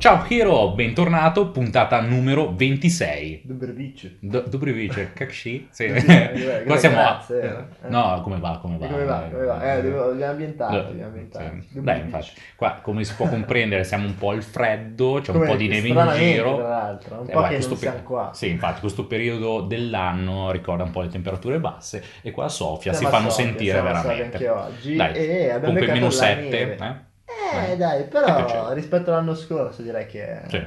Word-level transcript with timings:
Ciao 0.00 0.24
Hiro, 0.26 0.70
bentornato, 0.70 1.50
puntata 1.50 2.00
numero 2.00 2.54
26. 2.54 3.42
Dobrovic. 3.44 4.12
Do- 4.20 4.44
Dobrovic, 4.48 5.12
Kakshi? 5.12 5.68
Sì. 5.70 5.84
Eh, 5.84 6.62
Qua 6.64 6.78
siamo 6.78 7.00
a... 7.00 7.22
eh. 7.28 7.64
No, 7.88 8.18
come 8.22 8.38
va, 8.38 8.58
come 8.62 8.78
va? 8.78 8.86
come 8.86 9.04
va? 9.04 9.28
Come 9.30 9.44
va? 9.44 9.74
Eh, 9.74 9.82
devo- 9.82 10.04
dobbiamo 10.06 10.32
ambientare, 10.32 10.78
Eh, 10.78 10.82
dobbiamo 10.84 11.06
ambientare. 11.08 11.62
sì. 11.70 11.80
Beh, 11.80 11.96
infatti, 11.98 12.30
qua 12.56 12.78
come 12.80 13.04
si 13.04 13.12
può 13.14 13.28
comprendere 13.28 13.84
siamo 13.84 14.06
un 14.06 14.14
po' 14.16 14.30
al 14.30 14.42
freddo, 14.42 15.20
c'è 15.22 15.32
un 15.32 15.36
Come- 15.40 15.50
po' 15.50 15.56
di 15.56 15.68
neve 15.68 15.88
in 15.88 16.12
giro. 16.16 16.56
Tra 16.56 16.68
l'altro, 16.68 17.20
un 17.20 17.26
Eh, 17.28 17.32
po' 17.32 17.40
beh, 17.42 17.48
che 17.48 17.58
non 17.58 17.68
pe- 17.68 17.76
siamo 17.76 18.02
qua. 18.02 18.30
Sì, 18.32 18.48
infatti 18.48 18.80
questo 18.80 19.04
periodo 19.06 19.60
dell'anno 19.60 20.50
ricorda 20.50 20.82
un 20.84 20.92
po' 20.92 21.02
le 21.02 21.08
temperature 21.08 21.60
basse 21.60 22.02
e 22.22 22.30
qua 22.30 22.46
a 22.46 22.48
Sofia 22.48 22.92
si 22.94 23.00
Siamo 23.00 23.14
a 23.14 23.18
fanno 23.18 23.30
Sofia, 23.30 23.44
sentire 23.44 23.78
a 23.78 23.82
Sofia 23.96 24.00
veramente. 24.02 24.36
anche 24.36 24.48
oggi 24.48 24.96
Dai, 24.96 25.14
e 25.14 25.50
abbiamo 25.50 25.78
meno 25.78 26.06
la 26.06 26.10
7, 26.10 26.40
neve. 26.48 26.76
eh? 26.80 27.08
Eh, 27.52 27.72
Eh. 27.72 27.76
dai, 27.76 28.04
però 28.04 28.72
rispetto 28.72 29.10
all'anno 29.10 29.34
scorso 29.34 29.82
direi 29.82 30.06
che 30.06 30.42
è, 30.42 30.46
Cioè, 30.48 30.66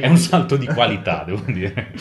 è 0.00 0.06
un 0.06 0.16
salto 0.16 0.56
di 0.56 0.66
qualità, 0.66 1.22
devo 1.26 1.42
dire. 1.50 1.92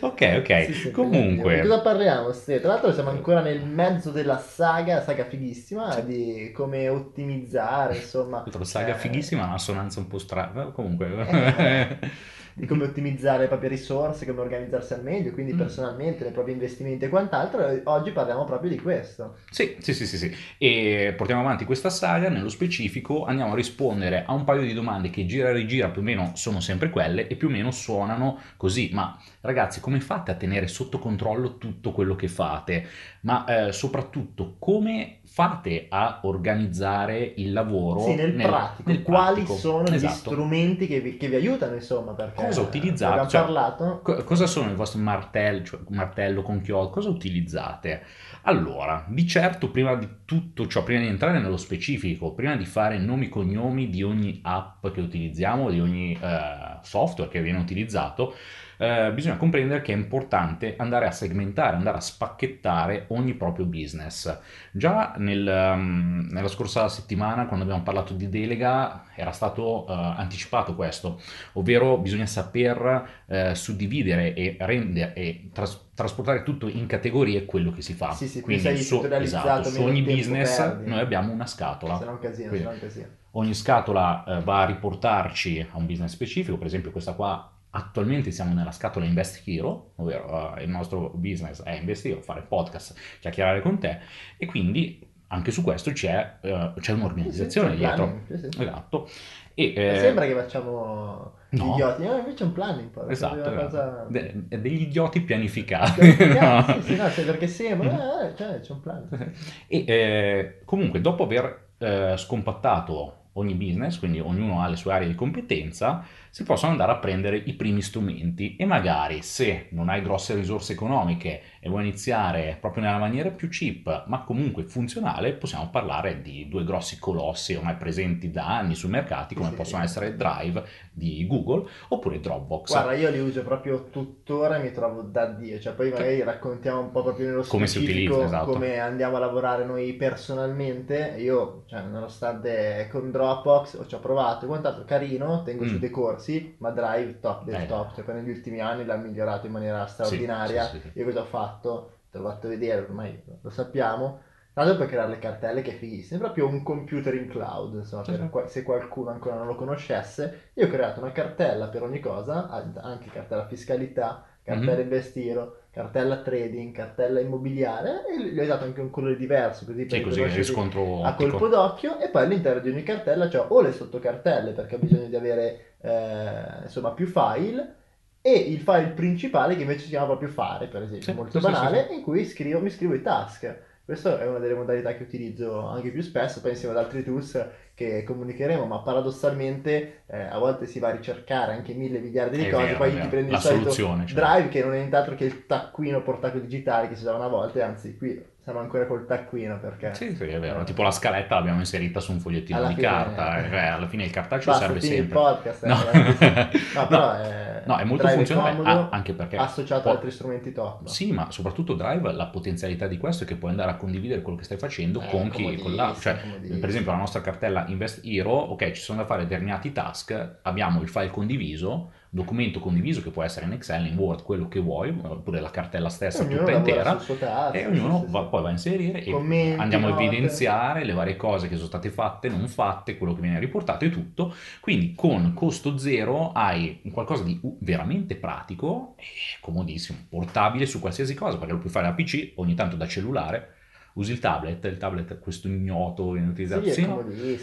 Ok, 0.00 0.36
ok. 0.38 0.64
Sì, 0.66 0.72
sì, 0.74 0.90
Comunque, 0.90 1.60
Di 1.60 1.68
cosa 1.68 1.80
parliamo? 1.80 2.32
Ste? 2.32 2.60
Tra 2.60 2.68
l'altro 2.70 2.92
siamo 2.92 3.10
ancora 3.10 3.40
nel 3.40 3.64
mezzo 3.64 4.10
della 4.10 4.38
saga, 4.38 5.02
saga 5.02 5.24
fighissima, 5.24 6.00
di 6.00 6.52
come 6.54 6.88
ottimizzare, 6.88 7.96
insomma. 7.96 8.44
Tra 8.50 8.64
saga 8.64 8.94
eh, 8.94 8.98
fighissima, 8.98 9.44
una 9.44 9.58
sonanza 9.58 10.00
un 10.00 10.06
po' 10.08 10.18
strana. 10.18 10.64
Comunque, 10.66 11.08
Eh, 11.28 11.98
di 12.54 12.66
come 12.66 12.84
ottimizzare 12.84 13.42
le 13.42 13.48
proprie 13.48 13.68
risorse, 13.70 14.26
come 14.26 14.40
organizzarsi 14.40 14.92
al 14.92 15.02
meglio, 15.02 15.30
quindi 15.32 15.52
Mm. 15.54 15.58
personalmente, 15.58 16.24
nei 16.24 16.32
propri 16.32 16.52
investimenti 16.52 17.04
e 17.04 17.08
quant'altro. 17.08 17.66
e 17.68 17.80
Oggi 17.84 18.10
parliamo 18.10 18.44
proprio 18.44 18.70
di 18.70 18.78
questo. 18.78 19.36
sì, 19.50 19.76
sì, 19.78 19.94
sì, 19.94 20.06
sì, 20.06 20.16
sì. 20.18 20.34
E 20.58 21.14
portiamo 21.16 21.40
avanti 21.42 21.64
questa 21.64 21.90
saga. 21.90 22.28
Nello 22.28 22.48
specifico, 22.48 23.24
andiamo 23.24 23.52
a 23.52 23.56
rispondere 23.56 24.24
a 24.26 24.32
un 24.32 24.44
paio 24.44 24.62
di 24.62 24.72
domande 24.74 25.10
che 25.10 25.26
gira 25.26 25.48
e 25.50 25.52
rigira 25.52 25.88
più 25.88 26.00
o 26.02 26.04
meno 26.04 26.32
sono 26.34 26.60
sempre 26.60 26.90
quelle 26.90 27.26
e 27.26 27.36
più 27.36 27.48
o 27.48 27.50
meno 27.50 27.70
suonano 27.70 28.38
così. 28.56 28.90
Ma 28.92 29.16
ragazzi, 29.42 29.80
come 29.80 30.00
fate 30.00 30.30
a 30.30 30.34
tenere 30.34 30.66
sotto 30.68 30.98
controllo 30.98 31.58
tutto 31.58 31.92
quello 31.92 32.14
che 32.16 32.28
fate? 32.28 32.86
Ma 33.22 33.66
eh, 33.68 33.72
soprattutto, 33.72 34.56
come 34.58 35.20
fate 35.24 35.86
a 35.88 36.20
organizzare 36.24 37.34
il 37.36 37.52
lavoro 37.52 38.00
Sì, 38.00 38.14
nel, 38.14 38.32
pratico, 38.32 38.90
nel 38.90 39.02
quali 39.02 39.34
pratico? 39.42 39.54
sono 39.58 39.90
gli 39.90 39.94
Esatto. 39.94 40.14
strumenti 40.30 40.86
che 40.86 41.00
vi, 41.00 41.16
che 41.16 41.28
vi 41.28 41.34
aiutano, 41.36 41.74
insomma, 41.74 42.12
perché 42.12 42.44
Cosa 42.46 42.60
utilizzate? 42.60 43.28
Cioè, 43.28 43.40
parlato. 43.42 44.00
Co- 44.02 44.24
cosa 44.24 44.46
sono 44.46 44.70
i 44.70 44.74
vostri 44.74 45.00
martelli, 45.00 45.64
cioè 45.64 45.80
martello 45.88 46.42
con 46.42 46.60
chiodo? 46.60 46.90
Cosa 46.90 47.08
utilizzate? 47.08 48.02
Allora, 48.42 49.04
di 49.08 49.26
certo, 49.26 49.70
prima 49.70 49.94
di 49.96 50.08
tutto 50.24 50.66
ciò, 50.66 50.82
prima 50.82 51.00
di 51.00 51.08
entrare 51.08 51.40
nello 51.40 51.56
specifico, 51.58 52.32
prima 52.32 52.56
di 52.56 52.64
fare 52.64 52.98
nomi 52.98 53.26
e 53.26 53.28
cognomi 53.28 53.90
di 53.90 54.02
ogni 54.02 54.40
app 54.42 54.86
che 54.88 55.00
utilizziamo, 55.00 55.70
di 55.70 55.80
ogni 55.80 56.18
eh, 56.20 56.78
software 56.82 57.30
che 57.30 57.42
viene 57.42 57.58
utilizzato, 57.58 58.34
eh, 58.80 59.12
bisogna 59.12 59.36
comprendere 59.36 59.82
che 59.82 59.92
è 59.92 59.96
importante 59.96 60.74
andare 60.78 61.06
a 61.06 61.10
segmentare, 61.10 61.76
andare 61.76 61.98
a 61.98 62.00
spacchettare 62.00 63.04
ogni 63.08 63.34
proprio 63.34 63.66
business. 63.66 64.34
Già 64.72 65.12
nel, 65.18 65.46
um, 65.46 66.26
nella 66.30 66.48
scorsa 66.48 66.88
settimana, 66.88 67.44
quando 67.44 67.66
abbiamo 67.66 67.82
parlato 67.82 68.14
di 68.14 68.30
delega, 68.30 69.04
era 69.14 69.32
stato 69.32 69.86
eh, 69.86 69.92
anticipato 69.92 70.74
questo, 70.74 71.20
ovvero 71.52 71.98
bisogna 71.98 72.24
saper 72.24 73.24
eh, 73.26 73.54
suddividere 73.54 74.32
e 74.32 74.56
rendere 74.60 75.12
e 75.12 75.50
tras- 75.52 75.88
trasportare 75.92 76.42
tutto 76.42 76.66
in 76.66 76.86
categorie 76.86 77.44
quello 77.44 77.72
che 77.72 77.82
si 77.82 77.92
fa. 77.92 78.12
Sì, 78.12 78.28
sì, 78.28 78.40
Quindi 78.40 78.78
su, 78.78 79.04
esatto, 79.04 79.68
su 79.68 79.82
ogni 79.82 80.00
business 80.00 80.56
perdi. 80.56 80.88
noi 80.88 81.00
abbiamo 81.00 81.30
una 81.34 81.44
scatola. 81.44 81.98
Se 81.98 82.04
no 82.06 82.12
un 82.12 82.18
casino, 82.18 82.48
Quindi- 82.48 82.64
se 82.66 82.70
no 82.72 82.74
un 82.74 82.80
casino. 82.80 83.06
Ogni 83.32 83.54
scatola 83.54 84.24
eh, 84.24 84.40
va 84.40 84.62
a 84.62 84.64
riportarci 84.64 85.68
a 85.70 85.76
un 85.76 85.84
business 85.84 86.12
specifico, 86.12 86.56
per 86.56 86.66
esempio 86.66 86.90
questa 86.90 87.12
qua 87.12 87.46
attualmente 87.70 88.30
siamo 88.30 88.52
nella 88.54 88.72
scatola 88.72 89.04
Invest 89.04 89.46
Hero, 89.46 89.92
ovvero 89.96 90.56
eh, 90.56 90.64
il 90.64 90.70
nostro 90.70 91.10
business 91.14 91.62
è 91.62 91.72
investire, 91.72 92.20
fare 92.22 92.42
podcast, 92.42 92.94
chiacchierare 93.20 93.60
con 93.62 93.78
te 93.78 93.98
e 94.36 94.46
quindi 94.46 95.06
anche 95.32 95.52
su 95.52 95.62
questo 95.62 95.92
c'è, 95.92 96.38
eh, 96.40 96.72
c'è 96.80 96.92
un'organizzazione 96.92 97.70
Sì, 97.70 97.76
sì, 97.76 97.82
c'è 97.84 97.92
un 97.92 98.22
dietro. 98.26 98.48
sì. 98.50 98.62
Esatto. 98.62 99.08
E, 99.54 99.72
Eh, 99.76 99.98
Sembra 100.00 100.26
che 100.26 100.34
facciamo 100.34 101.34
no. 101.50 101.72
idioti, 101.72 102.02
eh, 102.02 102.18
invece 102.18 102.42
è 102.42 102.46
un 102.46 102.52
planning 102.52 102.88
poi. 102.88 103.12
Esatto, 103.12 103.44
è 103.44 103.46
una 103.52 103.62
cosa... 103.62 103.88
esatto. 104.08 104.10
De- 104.10 104.60
degli 104.60 104.82
idioti 104.82 105.20
pianificati. 105.20 106.00
Pianificati, 106.00 106.72
No. 106.74 106.80
sì, 106.80 106.92
sì, 106.92 106.96
no, 106.96 107.10
cioè, 107.10 107.24
perché 107.24 107.46
sembra, 107.46 108.28
eh, 108.28 108.34
cioè, 108.36 108.58
c'è 108.58 108.72
un 108.72 108.80
planning. 108.80 109.32
E 109.68 109.84
eh, 109.86 110.60
comunque, 110.64 111.00
dopo 111.00 111.22
aver 111.22 111.68
scompattato 112.16 113.14
ogni 113.34 113.54
business, 113.54 113.98
quindi 113.98 114.20
ognuno 114.20 114.62
ha 114.62 114.68
le 114.68 114.76
sue 114.76 114.92
aree 114.92 115.08
di 115.08 115.14
competenza, 115.14 116.04
si 116.30 116.42
possono 116.42 116.72
andare 116.72 116.92
a 116.92 116.98
prendere 116.98 117.36
i 117.36 117.54
primi 117.54 117.82
strumenti 117.82 118.56
e 118.56 118.64
magari 118.64 119.22
se 119.22 119.68
non 119.70 119.88
hai 119.88 120.02
grosse 120.02 120.34
risorse 120.34 120.72
economiche 120.72 121.42
e 121.62 121.68
vuoi 121.68 121.82
iniziare 121.82 122.56
proprio 122.58 122.82
nella 122.84 122.96
maniera 122.98 123.28
più 123.30 123.48
cheap, 123.50 124.04
ma 124.06 124.22
comunque 124.22 124.64
funzionale, 124.64 125.34
possiamo 125.34 125.68
parlare 125.70 126.22
di 126.22 126.48
due 126.48 126.64
grossi 126.64 126.98
colossi 126.98 127.54
ormai 127.54 127.74
presenti 127.76 128.30
da 128.30 128.46
anni 128.58 128.74
sui 128.74 128.88
mercati, 128.88 129.34
come 129.34 129.50
Sì, 129.50 129.54
possono 129.56 129.82
essere 129.82 130.16
Drive 130.16 130.64
di 130.90 131.26
Google 131.26 131.68
oppure 131.88 132.18
Dropbox. 132.20 132.70
Guarda, 132.70 132.94
io 132.94 133.10
li 133.10 133.18
uso 133.18 133.42
proprio 133.42 133.88
tuttora 133.90 134.56
e 134.56 134.62
mi 134.62 134.72
trovo 134.72 135.02
da 135.02 135.26
Dio, 135.26 135.58
cioè 135.60 135.74
poi 135.74 135.90
magari 135.90 136.22
raccontiamo 136.22 136.80
un 136.80 136.90
po' 136.92 137.02
proprio 137.02 137.26
nello 137.28 137.44
Come 137.46 137.66
si 137.66 137.78
specifico 137.80 138.14
utilizza, 138.14 138.36
esatto. 138.36 138.52
come 138.52 138.78
andiamo 138.78 139.16
a 139.16 139.20
lavorare 139.20 139.64
noi 139.66 139.92
personalmente. 139.94 141.14
Io, 141.18 141.64
cioè, 141.66 141.82
nonostante 141.82 142.88
con 142.90 143.10
Dropbox 143.10 143.84
ci 143.86 143.94
ho 143.94 143.98
provato, 144.00 144.46
quanto 144.46 144.84
carino, 144.86 145.42
tengo 145.42 145.64
Mm. 145.64 145.68
su 145.68 145.78
dei 145.78 145.90
corsi, 145.90 146.54
ma 146.58 146.70
Drive 146.70 147.18
top 147.20 147.44
del 147.44 147.54
Eh. 147.62 147.66
top, 147.66 147.94
cioè 147.94 148.14
negli 148.14 148.30
ultimi 148.30 148.60
anni 148.60 148.84
l'ha 148.84 148.96
migliorato 148.96 149.46
in 149.46 149.52
maniera 149.52 149.84
straordinaria. 149.86 150.64
sì, 150.64 150.80
sì. 150.80 150.90
Io 150.98 151.04
cosa 151.04 151.20
ho 151.20 151.24
fatto? 151.24 151.49
Te 151.58 152.18
l'ho 152.18 152.28
fatto 152.28 152.48
vedere, 152.48 152.82
ormai 152.82 153.22
lo 153.40 153.50
sappiamo. 153.50 154.18
Tanto 154.52 154.76
per 154.76 154.88
creare 154.88 155.10
le 155.10 155.18
cartelle 155.18 155.62
che 155.62 155.70
è 155.70 155.74
fighissimo, 155.74 156.18
è 156.18 156.22
proprio 156.24 156.46
un 156.46 156.62
computer 156.62 157.14
in 157.14 157.28
cloud, 157.28 157.74
insomma, 157.74 158.02
qua- 158.28 158.48
se 158.48 158.62
qualcuno 158.64 159.10
ancora 159.10 159.36
non 159.36 159.46
lo 159.46 159.54
conoscesse, 159.54 160.50
io 160.54 160.66
ho 160.66 160.68
creato 160.68 160.98
una 161.00 161.12
cartella 161.12 161.68
per 161.68 161.82
ogni 161.84 162.00
cosa, 162.00 162.48
anche 162.48 163.10
cartella 163.10 163.46
fiscalità, 163.46 164.24
cartella 164.42 164.80
Mhm. 164.80 164.82
investiro, 164.82 165.56
cartella 165.70 166.20
trading, 166.20 166.72
cartella 166.72 167.20
immobiliare 167.20 168.04
e 168.06 168.20
gli 168.32 168.38
ho 168.40 168.46
dato 168.46 168.64
anche 168.64 168.80
un 168.80 168.90
colore 168.90 169.14
diverso 169.16 169.64
così 169.64 169.86
per 169.86 169.98
Sì, 169.98 170.00
così 170.02 170.22
riscontro 170.24 171.02
a 171.04 171.14
colpo 171.14 171.48
d'occhio 171.48 171.98
e 171.98 172.08
poi 172.10 172.22
all'interno 172.24 172.60
di 172.60 172.68
ogni 172.70 172.82
cartella 172.82 173.28
c'ho 173.28 173.46
o 173.50 173.60
le 173.60 173.72
sottocartelle 173.72 174.52
perché 174.52 174.74
ho 174.74 174.78
bisogno 174.78 175.06
di 175.06 175.16
avere 175.16 175.76
eh, 175.80 176.62
insomma 176.64 176.92
più 176.92 177.06
file 177.06 177.76
e 178.22 178.32
il 178.32 178.60
file 178.60 178.88
principale 178.88 179.56
che 179.56 179.62
invece 179.62 179.84
si 179.84 179.88
chiama 179.88 180.06
proprio 180.06 180.28
fare 180.28 180.66
per 180.68 180.82
esempio, 180.82 181.12
Sì, 181.12 181.12
molto 181.12 181.40
sì, 181.40 181.44
banale, 181.46 181.86
sì, 181.88 181.94
in 181.94 182.02
cui 182.02 182.24
scrivo, 182.24 182.60
mi 182.60 182.70
scrivo 182.70 182.94
i 182.94 183.02
task. 183.02 183.68
Questa 183.84 184.20
è 184.20 184.26
una 184.28 184.38
delle 184.38 184.54
modalità 184.54 184.94
che 184.94 185.02
utilizzo 185.02 185.66
anche 185.66 185.90
più 185.90 186.00
spesso, 186.02 186.40
poi 186.40 186.50
insieme 186.52 186.74
ad 186.74 186.80
altri 186.84 187.02
tools 187.02 187.44
che 187.74 188.04
comunicheremo, 188.04 188.64
ma 188.64 188.80
paradossalmente 188.82 190.02
eh, 190.06 190.20
a 190.20 190.38
volte 190.38 190.66
si 190.66 190.78
va 190.78 190.88
a 190.88 190.92
ricercare 190.92 191.52
anche 191.54 191.72
mille 191.74 191.98
miliardi 191.98 192.36
di 192.36 192.44
È 192.44 192.50
cose, 192.50 192.66
vero, 192.66 192.78
poi 192.78 193.00
ti 193.00 193.08
prendi 193.08 193.30
La 193.32 193.38
il 193.38 193.42
solito 193.42 193.70
cioè. 193.70 194.04
Drive 194.04 194.48
che 194.48 194.62
non 194.62 194.74
è 194.74 194.76
nient'altro 194.76 195.16
che 195.16 195.24
il 195.24 195.46
taccuino 195.46 196.02
portato 196.02 196.38
digitale 196.38 196.88
che 196.88 196.94
si 196.94 197.02
usava 197.02 197.18
una 197.18 197.28
volta, 197.28 197.64
anzi 197.66 197.96
qui 197.96 198.22
siamo 198.42 198.58
ancora 198.60 198.86
col 198.86 199.06
taccuino 199.06 199.58
perché 199.60 199.94
Sì, 199.94 200.14
sì, 200.16 200.24
è 200.24 200.40
vero. 200.40 200.64
Tipo 200.64 200.82
la 200.82 200.90
scaletta 200.90 201.34
l'abbiamo 201.36 201.58
inserita 201.58 202.00
su 202.00 202.12
un 202.12 202.20
fogliettino 202.20 202.58
Alla 202.58 202.68
di 202.68 202.74
fine- 202.74 202.86
carta, 202.86 203.46
eh, 203.50 203.58
alla 203.66 203.86
fine 203.86 204.04
il 204.04 204.10
cartaceo 204.10 204.52
basta 204.52 204.66
serve 204.66 204.80
fini 204.80 204.94
il 204.94 204.98
sempre. 205.00 205.18
podcast. 205.18 205.66
No. 205.66 205.90
eh. 205.90 206.48
No, 206.74 206.86
però 206.88 207.12
è, 207.12 207.62
No, 207.66 207.76
è 207.76 207.84
molto 207.84 208.04
Drive 208.04 208.16
funzionale, 208.16 208.56
comodo, 208.56 208.88
anche 208.90 209.12
perché 209.12 209.36
associato 209.36 209.82
può- 209.82 209.90
ad 209.90 209.96
altri 209.98 210.10
strumenti 210.10 210.52
top. 210.52 210.86
Sì, 210.86 211.12
ma 211.12 211.30
soprattutto 211.30 211.74
Drive, 211.74 212.10
la 212.12 212.26
potenzialità 212.26 212.86
di 212.86 212.96
questo 212.96 213.24
è 213.24 213.26
che 213.26 213.36
puoi 213.36 213.50
andare 213.50 213.70
a 213.72 213.76
condividere 213.76 214.22
quello 214.22 214.38
che 214.38 214.44
stai 214.44 214.56
facendo 214.56 215.02
Eh, 215.02 215.06
con 215.08 215.28
chi, 215.28 215.56
con 215.56 215.74
la, 215.74 215.94
cioè, 216.00 216.16
per 216.58 216.68
esempio 216.70 216.92
la 216.92 216.96
nostra 216.98 217.20
cartella 217.20 217.66
Invest 217.68 218.00
Hero, 218.04 218.30
ok, 218.32 218.70
ci 218.70 218.80
sono 218.80 219.00
da 219.00 219.04
fare 219.06 219.22
determinati 219.24 219.72
task, 219.72 220.36
abbiamo 220.42 220.80
il 220.80 220.88
file 220.88 221.10
condiviso, 221.10 221.92
documento 222.12 222.58
condiviso 222.58 223.02
che 223.02 223.10
può 223.10 223.22
essere 223.22 223.46
in 223.46 223.52
Excel, 223.52 223.86
in 223.86 223.96
Word, 223.96 224.24
quello 224.24 224.48
che 224.48 224.58
vuoi, 224.58 224.92
oppure 225.00 225.40
la 225.40 225.50
cartella 225.50 225.88
stessa 225.88 226.24
Ognuno 226.24 226.38
tutta 226.38 226.50
intera, 226.50 226.96
task, 226.96 227.54
e 227.54 227.66
ognuno 227.66 228.04
va- 228.08 228.24
poi 228.24 228.42
va 228.42 228.48
a 228.48 228.50
inserire 228.50 229.04
e 229.04 229.12
Commenti, 229.12 229.60
andiamo 229.60 229.86
a 229.86 229.90
note. 229.90 230.02
evidenziare 230.02 230.84
le 230.84 230.92
varie 230.92 231.14
cose 231.14 231.48
che 231.48 231.54
sono 231.54 231.68
state 231.68 231.88
fatte, 231.90 232.28
non 232.28 232.48
fatte, 232.48 232.98
quello 232.98 233.14
che 233.14 233.20
viene 233.20 233.38
riportato 233.38 233.84
e 233.84 233.90
tutto. 233.90 234.34
Quindi 234.58 234.92
con 234.96 235.32
costo 235.34 235.78
zero 235.78 236.32
hai 236.32 236.82
qualcosa 236.92 237.22
di 237.22 237.38
uh, 237.42 237.56
veramente 237.60 238.16
pratico 238.16 238.94
e 238.98 239.04
comodissimo, 239.40 239.98
portabile 240.08 240.66
su 240.66 240.80
qualsiasi 240.80 241.14
cosa, 241.14 241.38
perché 241.38 241.52
lo 241.52 241.60
puoi 241.60 241.70
fare 241.70 241.86
da 241.86 241.92
PC, 241.92 242.32
ogni 242.36 242.54
tanto 242.54 242.74
da 242.74 242.88
cellulare, 242.88 243.54
usi 243.94 244.10
il 244.10 244.18
tablet, 244.18 244.64
il 244.64 244.78
tablet 244.78 245.12
è 245.12 245.18
questo 245.20 245.46
ignoto 245.46 246.10
viene 246.10 246.28
utilizzato 246.28 246.68
Sì, 246.70 246.86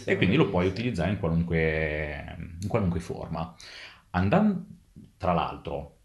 e 0.04 0.18
quindi 0.18 0.36
lo 0.36 0.50
puoi 0.50 0.68
utilizzare 0.68 1.12
in 1.12 1.20
qualunque, 1.20 2.36
in 2.62 2.68
qualunque 2.68 3.00
forma. 3.00 3.56
Andando, 4.12 4.66
tra 5.18 5.34
l'altro, 5.34 5.96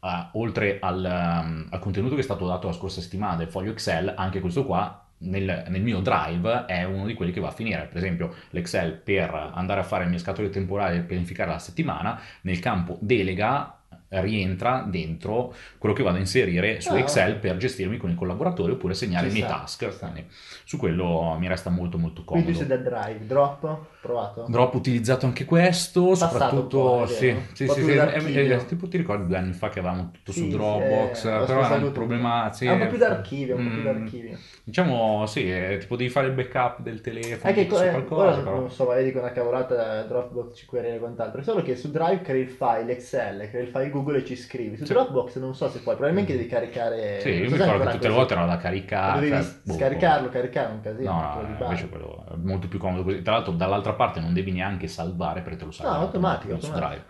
a- 0.00 0.30
oltre 0.34 0.78
al, 0.80 0.96
um, 0.98 1.66
al 1.70 1.78
contenuto 1.78 2.14
che 2.14 2.20
è 2.20 2.24
stato 2.24 2.46
dato 2.46 2.66
la 2.66 2.72
scorsa 2.72 3.00
settimana 3.00 3.36
del 3.36 3.48
foglio 3.48 3.72
Excel, 3.72 4.12
anche 4.16 4.40
questo 4.40 4.64
qua 4.64 5.04
nel, 5.18 5.64
nel, 5.68 5.82
mio 5.82 6.00
drive 6.00 6.64
è 6.66 6.84
uno 6.84 7.06
di 7.06 7.14
quelli 7.14 7.32
che 7.32 7.40
va 7.40 7.48
a 7.48 7.52
finire. 7.52 7.86
Per 7.86 7.96
esempio, 7.96 8.34
l'Excel 8.50 8.92
per 8.92 9.52
andare 9.54 9.80
a 9.80 9.84
fare 9.84 10.04
il 10.04 10.10
mio 10.10 10.18
scatole 10.18 10.50
temporale 10.50 10.96
e 10.96 11.00
pianificare 11.02 11.50
la 11.50 11.58
settimana, 11.58 12.20
nel 12.42 12.58
campo 12.60 12.96
delega 13.00 13.80
rientra 14.10 14.84
dentro 14.88 15.54
quello 15.78 15.94
che 15.94 16.02
vado 16.02 16.16
a 16.16 16.20
inserire 16.20 16.80
su 16.80 16.92
ah, 16.92 16.98
Excel 16.98 17.36
per 17.36 17.56
gestirmi 17.56 17.96
con 17.96 18.10
i 18.10 18.14
collaboratori 18.14 18.72
oppure 18.72 18.94
segnare 18.94 19.28
i 19.28 19.32
miei 19.32 19.46
task. 19.46 19.96
Quindi, 19.98 20.26
su 20.64 20.76
quello 20.76 21.36
mi 21.38 21.48
resta 21.48 21.70
molto 21.70 21.98
molto 21.98 22.24
comodo. 22.24 22.46
Quindi 22.46 22.66
del 22.66 22.82
Drive, 22.82 23.26
Drop, 23.26 23.78
provato? 24.00 24.46
Drop 24.48 24.74
utilizzato 24.74 25.26
anche 25.26 25.44
questo, 25.44 26.08
Passato 26.08 26.32
soprattutto 26.32 27.06
sì, 27.06 27.36
sì, 27.52 27.68
sì, 27.68 27.82
sì 27.82 27.90
è, 27.92 28.06
è, 28.06 28.66
tipo 28.66 28.88
ti 28.88 28.96
ricordi 28.96 29.26
due 29.26 29.36
anni 29.36 29.52
fa 29.52 29.68
che 29.68 29.78
avevamo 29.78 30.10
tutto 30.10 30.32
su 30.32 30.48
Dropbox, 30.48 31.24
eh, 31.24 31.44
però 31.46 31.64
era 31.64 31.74
un 31.74 31.92
problema, 31.92 32.52
sì, 32.52 32.66
è 32.66 32.72
un 32.72 32.80
po' 32.80 32.86
più 32.86 32.98
d'archivio, 32.98 33.56
un 33.56 33.64
po' 33.64 33.74
più 33.74 33.82
d'archivio. 33.82 34.38
Diciamo 34.64 35.26
sì, 35.26 35.48
è, 35.50 35.78
tipo 35.78 35.96
devi 35.96 36.10
fare 36.10 36.28
il 36.28 36.34
backup 36.34 36.80
del 36.80 37.00
telefono, 37.00 37.50
è 37.50 37.54
che 37.54 37.66
co- 37.66 37.76
qualcosa, 37.76 38.22
ora, 38.22 38.36
però... 38.36 38.60
non 38.60 38.70
so, 38.70 38.84
magari 38.84 39.04
dico 39.04 39.18
una 39.18 39.32
cavolata 39.32 40.02
Dropbox 40.02 40.56
ci 40.56 40.66
querela 40.66 40.96
e 40.96 40.98
quant'altro, 40.98 41.42
solo 41.42 41.62
che 41.62 41.76
su 41.76 41.90
Drive 41.90 42.22
crei 42.22 42.42
il 42.42 42.48
file 42.48 42.92
Excel, 42.92 43.48
crei 43.50 43.64
il 43.64 43.68
file 43.68 43.90
Google 43.90 43.99
e 44.08 44.24
ci 44.24 44.36
scrivi. 44.36 44.76
Su 44.76 44.84
sì. 44.84 44.92
Dropbox 44.92 45.38
non 45.38 45.54
so 45.54 45.68
se 45.68 45.80
puoi, 45.80 45.94
probabilmente 45.94 46.36
devi 46.36 46.48
caricare. 46.48 47.20
Sì, 47.20 47.28
io 47.30 47.50
mi 47.50 47.56
ricordo 47.56 47.84
che 47.84 47.90
tutte 47.92 48.08
le 48.08 48.14
volte 48.14 48.32
erano 48.32 48.48
da 48.48 48.56
caricare. 48.56 49.20
Dovevi 49.20 49.42
cioè, 49.42 49.52
boh, 49.62 49.72
scaricarlo, 49.72 50.26
boh. 50.26 50.32
caricare 50.32 50.72
un 50.72 50.80
casino. 50.80 51.12
No, 51.12 51.42
no 51.58 51.64
invece 51.64 51.88
quello 51.88 52.24
è 52.30 52.36
molto 52.36 52.68
più 52.68 52.78
comodo 52.78 53.02
così. 53.02 53.22
Tra 53.22 53.34
l'altro, 53.34 53.52
dall'altra 53.52 53.92
parte 53.92 54.20
non 54.20 54.32
devi 54.32 54.52
neanche 54.52 54.88
salvare 54.88 55.42
perché 55.42 55.58
te 55.58 55.64
lo 55.64 55.70
sai. 55.70 55.86
No, 55.86 55.92
automatico. 55.92 56.54
automatico. 56.54 56.86
Drive. 56.86 57.04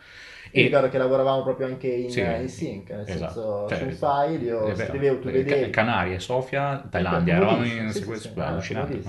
E... 0.53 0.63
ricordo 0.63 0.89
che 0.89 0.99
lavoravamo 0.99 1.43
proprio 1.45 1.67
anche 1.69 1.87
in, 1.87 2.11
sì, 2.11 2.21
in 2.21 2.49
sync, 2.49 2.91
nel 2.91 3.05
esatto. 3.07 3.33
senso 3.33 3.67
cioè, 3.69 3.79
su 3.79 3.85
un 3.85 3.93
file 3.93 4.45
io 4.45 4.75
scrivevo, 4.75 5.19
tu 5.21 5.31
vedevi. 5.31 5.71
Canarie, 5.71 6.19
Sofia, 6.19 6.85
Thailandia, 6.91 7.37
eravamo 7.37 7.65
in 7.65 7.91
sequenza, 7.91 8.31
sì, 8.33 8.41
allucinante. 8.41 9.01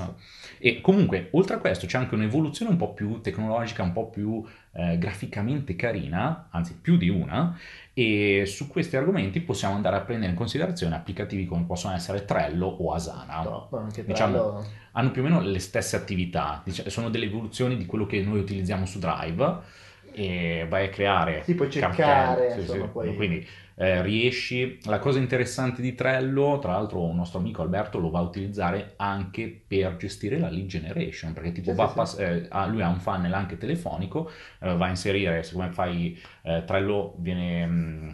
E 0.60 0.82
comunque, 0.82 1.30
oltre 1.32 1.56
a 1.56 1.58
questo, 1.58 1.88
c'è 1.88 1.98
anche 1.98 2.14
un'evoluzione 2.14 2.70
un 2.70 2.78
po' 2.78 2.94
più 2.94 3.22
tecnologica, 3.22 3.82
un 3.82 3.94
po' 3.94 4.10
più 4.10 4.46
eh, 4.74 4.98
graficamente 4.98 5.76
carina, 5.76 6.48
anzi 6.52 6.78
più 6.80 6.98
di 6.98 7.10
una, 7.10 7.58
e 7.94 8.44
su 8.46 8.68
questi 8.68 8.96
argomenti 8.96 9.42
possiamo 9.42 9.76
andare 9.76 9.98
a 9.98 10.02
prendere 10.02 10.32
in 10.32 10.38
considerazione 10.38 10.96
applicativi 10.96 11.46
come 11.46 11.64
possono 11.66 11.94
essere 11.94 12.26
Trello 12.26 12.68
o 12.68 12.94
Asana. 12.94 13.42
Top, 13.42 14.02
diciamo, 14.04 14.64
hanno 14.94 15.12
più 15.12 15.22
o 15.22 15.26
meno 15.26 15.42
le 15.42 15.60
stesse 15.60 15.96
attività, 15.96 16.64
sono 16.88 17.10
delle 17.10 17.26
evoluzioni 17.26 17.78
di 17.78 17.86
quello 17.86 18.06
che 18.06 18.22
noi 18.22 18.40
utilizziamo 18.40 18.86
su 18.86 19.00
Drive 19.00 19.80
e 20.14 20.66
vai 20.70 20.86
a 20.86 20.90
creare 20.90 21.44
si 21.44 21.56
può 21.56 21.68
cercare 21.68 22.54
sì, 22.60 22.68
sì. 22.68 22.80
Poi... 22.92 23.16
quindi 23.16 23.48
eh, 23.82 24.02
riesci. 24.04 24.80
La 24.84 25.00
cosa 25.00 25.18
interessante 25.18 25.82
di 25.82 25.96
Trello 25.96 26.60
tra 26.60 26.74
l'altro 26.74 27.04
un 27.04 27.16
nostro 27.16 27.40
amico 27.40 27.64
Alberto 27.64 27.98
lo 27.98 28.12
va 28.12 28.20
a 28.20 28.24
utilizzare 28.24 28.94
anche 28.98 29.64
per 29.68 29.98
gestire 29.98 30.38
la 30.38 30.50
lead 30.50 30.68
generation 30.68 31.34
perché 31.34 31.52
tipo 31.52 31.72
sì, 31.72 31.76
pass- 31.76 32.20
eh, 32.20 32.48
lui 32.68 32.82
ha 32.84 32.90
un 32.90 33.00
funnel 33.00 33.34
anche 33.34 33.58
telefonico 33.58 34.30
eh, 34.60 34.76
va 34.76 34.86
a 34.86 34.90
inserire 34.90 35.42
siccome 35.42 35.72
fai 35.72 36.20
eh, 36.44 36.64
Trello 36.64 37.16
viene 37.18 37.66
mh, 37.66 37.72
mm, 37.72 38.10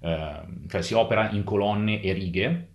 eh, 0.00 0.42
cioè 0.68 0.82
si 0.82 0.94
opera 0.94 1.30
in 1.30 1.44
colonne 1.44 2.00
e 2.00 2.12
righe 2.12 2.68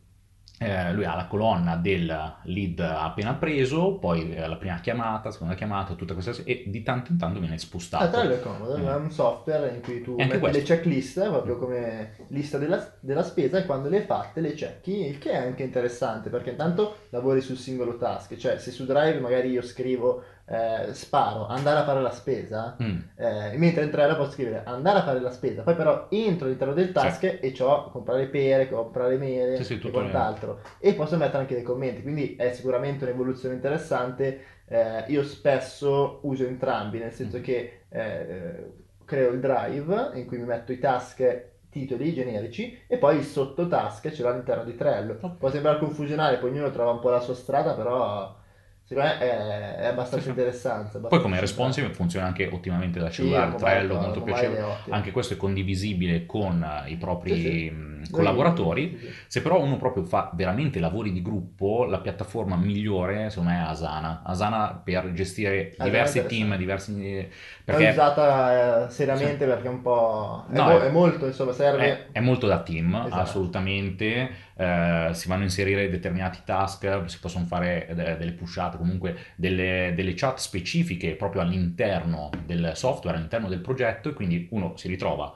eh, 0.59 0.91
lui 0.93 1.05
ha 1.05 1.15
la 1.15 1.27
colonna 1.27 1.75
del 1.75 2.35
lead 2.43 2.79
appena 2.79 3.35
preso, 3.35 3.97
poi 3.99 4.33
eh, 4.33 4.47
la 4.47 4.55
prima 4.55 4.79
chiamata, 4.79 5.25
la 5.25 5.31
seconda 5.31 5.53
chiamata, 5.53 5.93
tutta 5.93 6.13
questa 6.13 6.33
e 6.43 6.63
di 6.65 6.81
tanto 6.81 7.11
in 7.11 7.17
tanto 7.17 7.39
viene 7.39 7.59
spostato. 7.59 8.03
Ah, 8.03 8.07
Trello 8.07 8.33
è 8.33 8.39
comodo, 8.39 8.77
mm. 8.77 8.87
è 8.87 8.95
un 8.95 9.11
software 9.11 9.69
in 9.69 9.81
cui 9.81 10.01
tu 10.01 10.15
metti 10.15 10.39
questo. 10.39 10.57
le 10.57 10.63
checklist 10.63 11.29
proprio 11.29 11.57
come 11.57 12.25
lista 12.29 12.57
della, 12.57 12.95
della, 12.99 13.23
spesa 13.23 13.59
e 13.59 13.65
quando 13.65 13.87
le 13.87 13.97
hai 13.97 14.05
fatte 14.05 14.41
le 14.41 14.53
checchi, 14.53 15.05
il 15.05 15.19
che 15.19 15.31
è 15.31 15.37
anche 15.37 15.61
interessante 15.61 16.29
perché 16.29 16.51
intanto 16.51 16.97
lavori 17.09 17.41
sul 17.41 17.57
singolo 17.57 17.97
task, 17.97 18.35
cioè 18.37 18.57
se 18.57 18.71
su 18.71 18.85
Drive 18.85 19.19
magari 19.19 19.49
io 19.49 19.61
scrivo 19.61 20.23
eh, 20.49 20.93
sparo 20.93 21.45
andare 21.47 21.79
a 21.79 21.83
fare 21.83 22.01
la 22.01 22.11
spesa, 22.11 22.77
mm. 22.81 22.97
eh, 23.15 23.57
mentre 23.57 23.83
in 23.83 23.89
Trello 23.89 24.15
posso 24.15 24.31
scrivere 24.31 24.63
andare 24.63 24.99
a 24.99 25.03
fare 25.03 25.19
la 25.19 25.31
spesa, 25.31 25.61
poi 25.61 25.75
però 25.75 26.07
entro 26.09 26.45
all'interno 26.45 26.73
del 26.73 26.93
task 26.93 27.19
sì. 27.19 27.39
e 27.39 27.55
ho 27.59 27.89
comprare 27.89 28.27
pere, 28.27 28.69
comprare 28.69 29.17
mele 29.17 29.57
sì, 29.57 29.77
sì, 29.77 29.87
e 29.87 29.91
quant'altro. 29.91 30.61
E 30.79 30.93
posso 30.93 31.17
mettere 31.17 31.39
anche 31.39 31.55
dei 31.55 31.63
commenti, 31.63 32.01
quindi 32.01 32.35
è 32.35 32.53
sicuramente 32.53 33.03
un'evoluzione 33.03 33.55
interessante. 33.55 34.41
Eh, 34.69 35.05
io 35.07 35.23
spesso 35.23 36.19
uso 36.23 36.45
entrambi, 36.45 36.99
nel 36.99 37.11
senso 37.11 37.39
mm. 37.39 37.41
che 37.41 37.81
eh, 37.89 38.71
creo 39.03 39.31
il 39.31 39.39
drive 39.39 40.11
in 40.13 40.25
cui 40.25 40.37
mi 40.37 40.45
metto 40.45 40.71
i 40.71 40.79
task 40.79 41.55
titoli 41.69 42.13
generici 42.13 42.83
e 42.87 42.97
poi 42.97 43.17
il 43.17 43.23
sottotask 43.23 44.09
ce 44.11 44.23
l'ho 44.23 44.29
all'interno 44.29 44.63
di 44.63 44.75
Trello. 44.75 45.15
Può 45.37 45.49
sembrare 45.49 45.79
confusionale, 45.79 46.37
poi 46.37 46.51
ognuno 46.51 46.71
trova 46.71 46.91
un 46.91 46.99
po' 46.99 47.09
la 47.09 47.19
sua 47.19 47.35
strada, 47.35 47.73
però 47.73 48.35
Secondo 48.87 49.09
me 49.09 49.17
è, 49.19 49.75
è 49.79 49.85
abbastanza 49.87 50.23
sì, 50.23 50.29
interessante. 50.29 50.97
Abbastanza 50.97 51.07
Poi 51.09 51.19
come 51.19 51.39
responsive 51.41 51.93
funziona 51.93 52.25
anche 52.25 52.47
ottimamente 52.49 52.99
da 52.99 53.09
cellulare, 53.09 53.51
sì, 53.51 53.57
Trello 53.57 53.99
molto, 53.99 54.21
piacevole, 54.21 54.63
anche 54.87 55.11
questo 55.11 55.33
è 55.33 55.37
condivisibile 55.37 56.25
con 56.25 56.65
i 56.85 56.95
propri 56.95 57.33
sì, 57.33 57.96
collaboratori. 58.09 58.99
Se 59.27 59.41
però 59.41 59.61
uno 59.61 59.77
proprio 59.77 60.03
fa 60.03 60.31
veramente 60.33 60.79
lavori 60.79 61.11
di 61.11 61.21
gruppo, 61.21 61.85
la 61.85 61.99
piattaforma 61.99 62.55
migliore 62.55 63.29
secondo 63.29 63.51
me 63.51 63.57
è 63.57 63.61
Asana. 63.61 64.21
Asana 64.23 64.81
per 64.83 65.11
gestire 65.13 65.75
diversi 65.79 66.25
team, 66.25 66.55
diversi... 66.57 67.27
Perché... 67.63 67.87
È 67.87 67.91
usata 67.91 68.85
eh, 68.85 68.89
seriamente 68.89 69.45
perché 69.45 69.67
è 69.67 69.69
un 69.71 69.81
po'... 69.81 70.45
È, 70.49 70.55
no, 70.55 70.63
mo- 70.63 70.79
è 70.79 70.89
molto, 70.89 71.25
insomma, 71.25 71.51
serve... 71.51 71.85
È, 71.85 72.05
è 72.13 72.19
molto 72.19 72.47
da 72.47 72.61
team, 72.61 72.93
esatto. 73.05 73.21
assolutamente. 73.21 74.45
Eh, 74.55 75.09
si 75.11 75.27
vanno 75.27 75.41
a 75.41 75.45
inserire 75.45 75.89
determinati 75.89 76.39
task, 76.43 77.03
si 77.05 77.19
possono 77.19 77.45
fare 77.45 77.87
delle 77.93 78.31
pushate, 78.31 78.77
comunque 78.77 79.15
delle, 79.35 79.93
delle 79.95 80.13
chat 80.15 80.39
specifiche 80.39 81.15
proprio 81.15 81.41
all'interno 81.41 82.29
del 82.45 82.71
software, 82.73 83.17
all'interno 83.17 83.49
del 83.49 83.59
progetto 83.59 84.09
e 84.09 84.13
quindi 84.13 84.47
uno 84.51 84.75
si 84.75 84.87
ritrova 84.87 85.31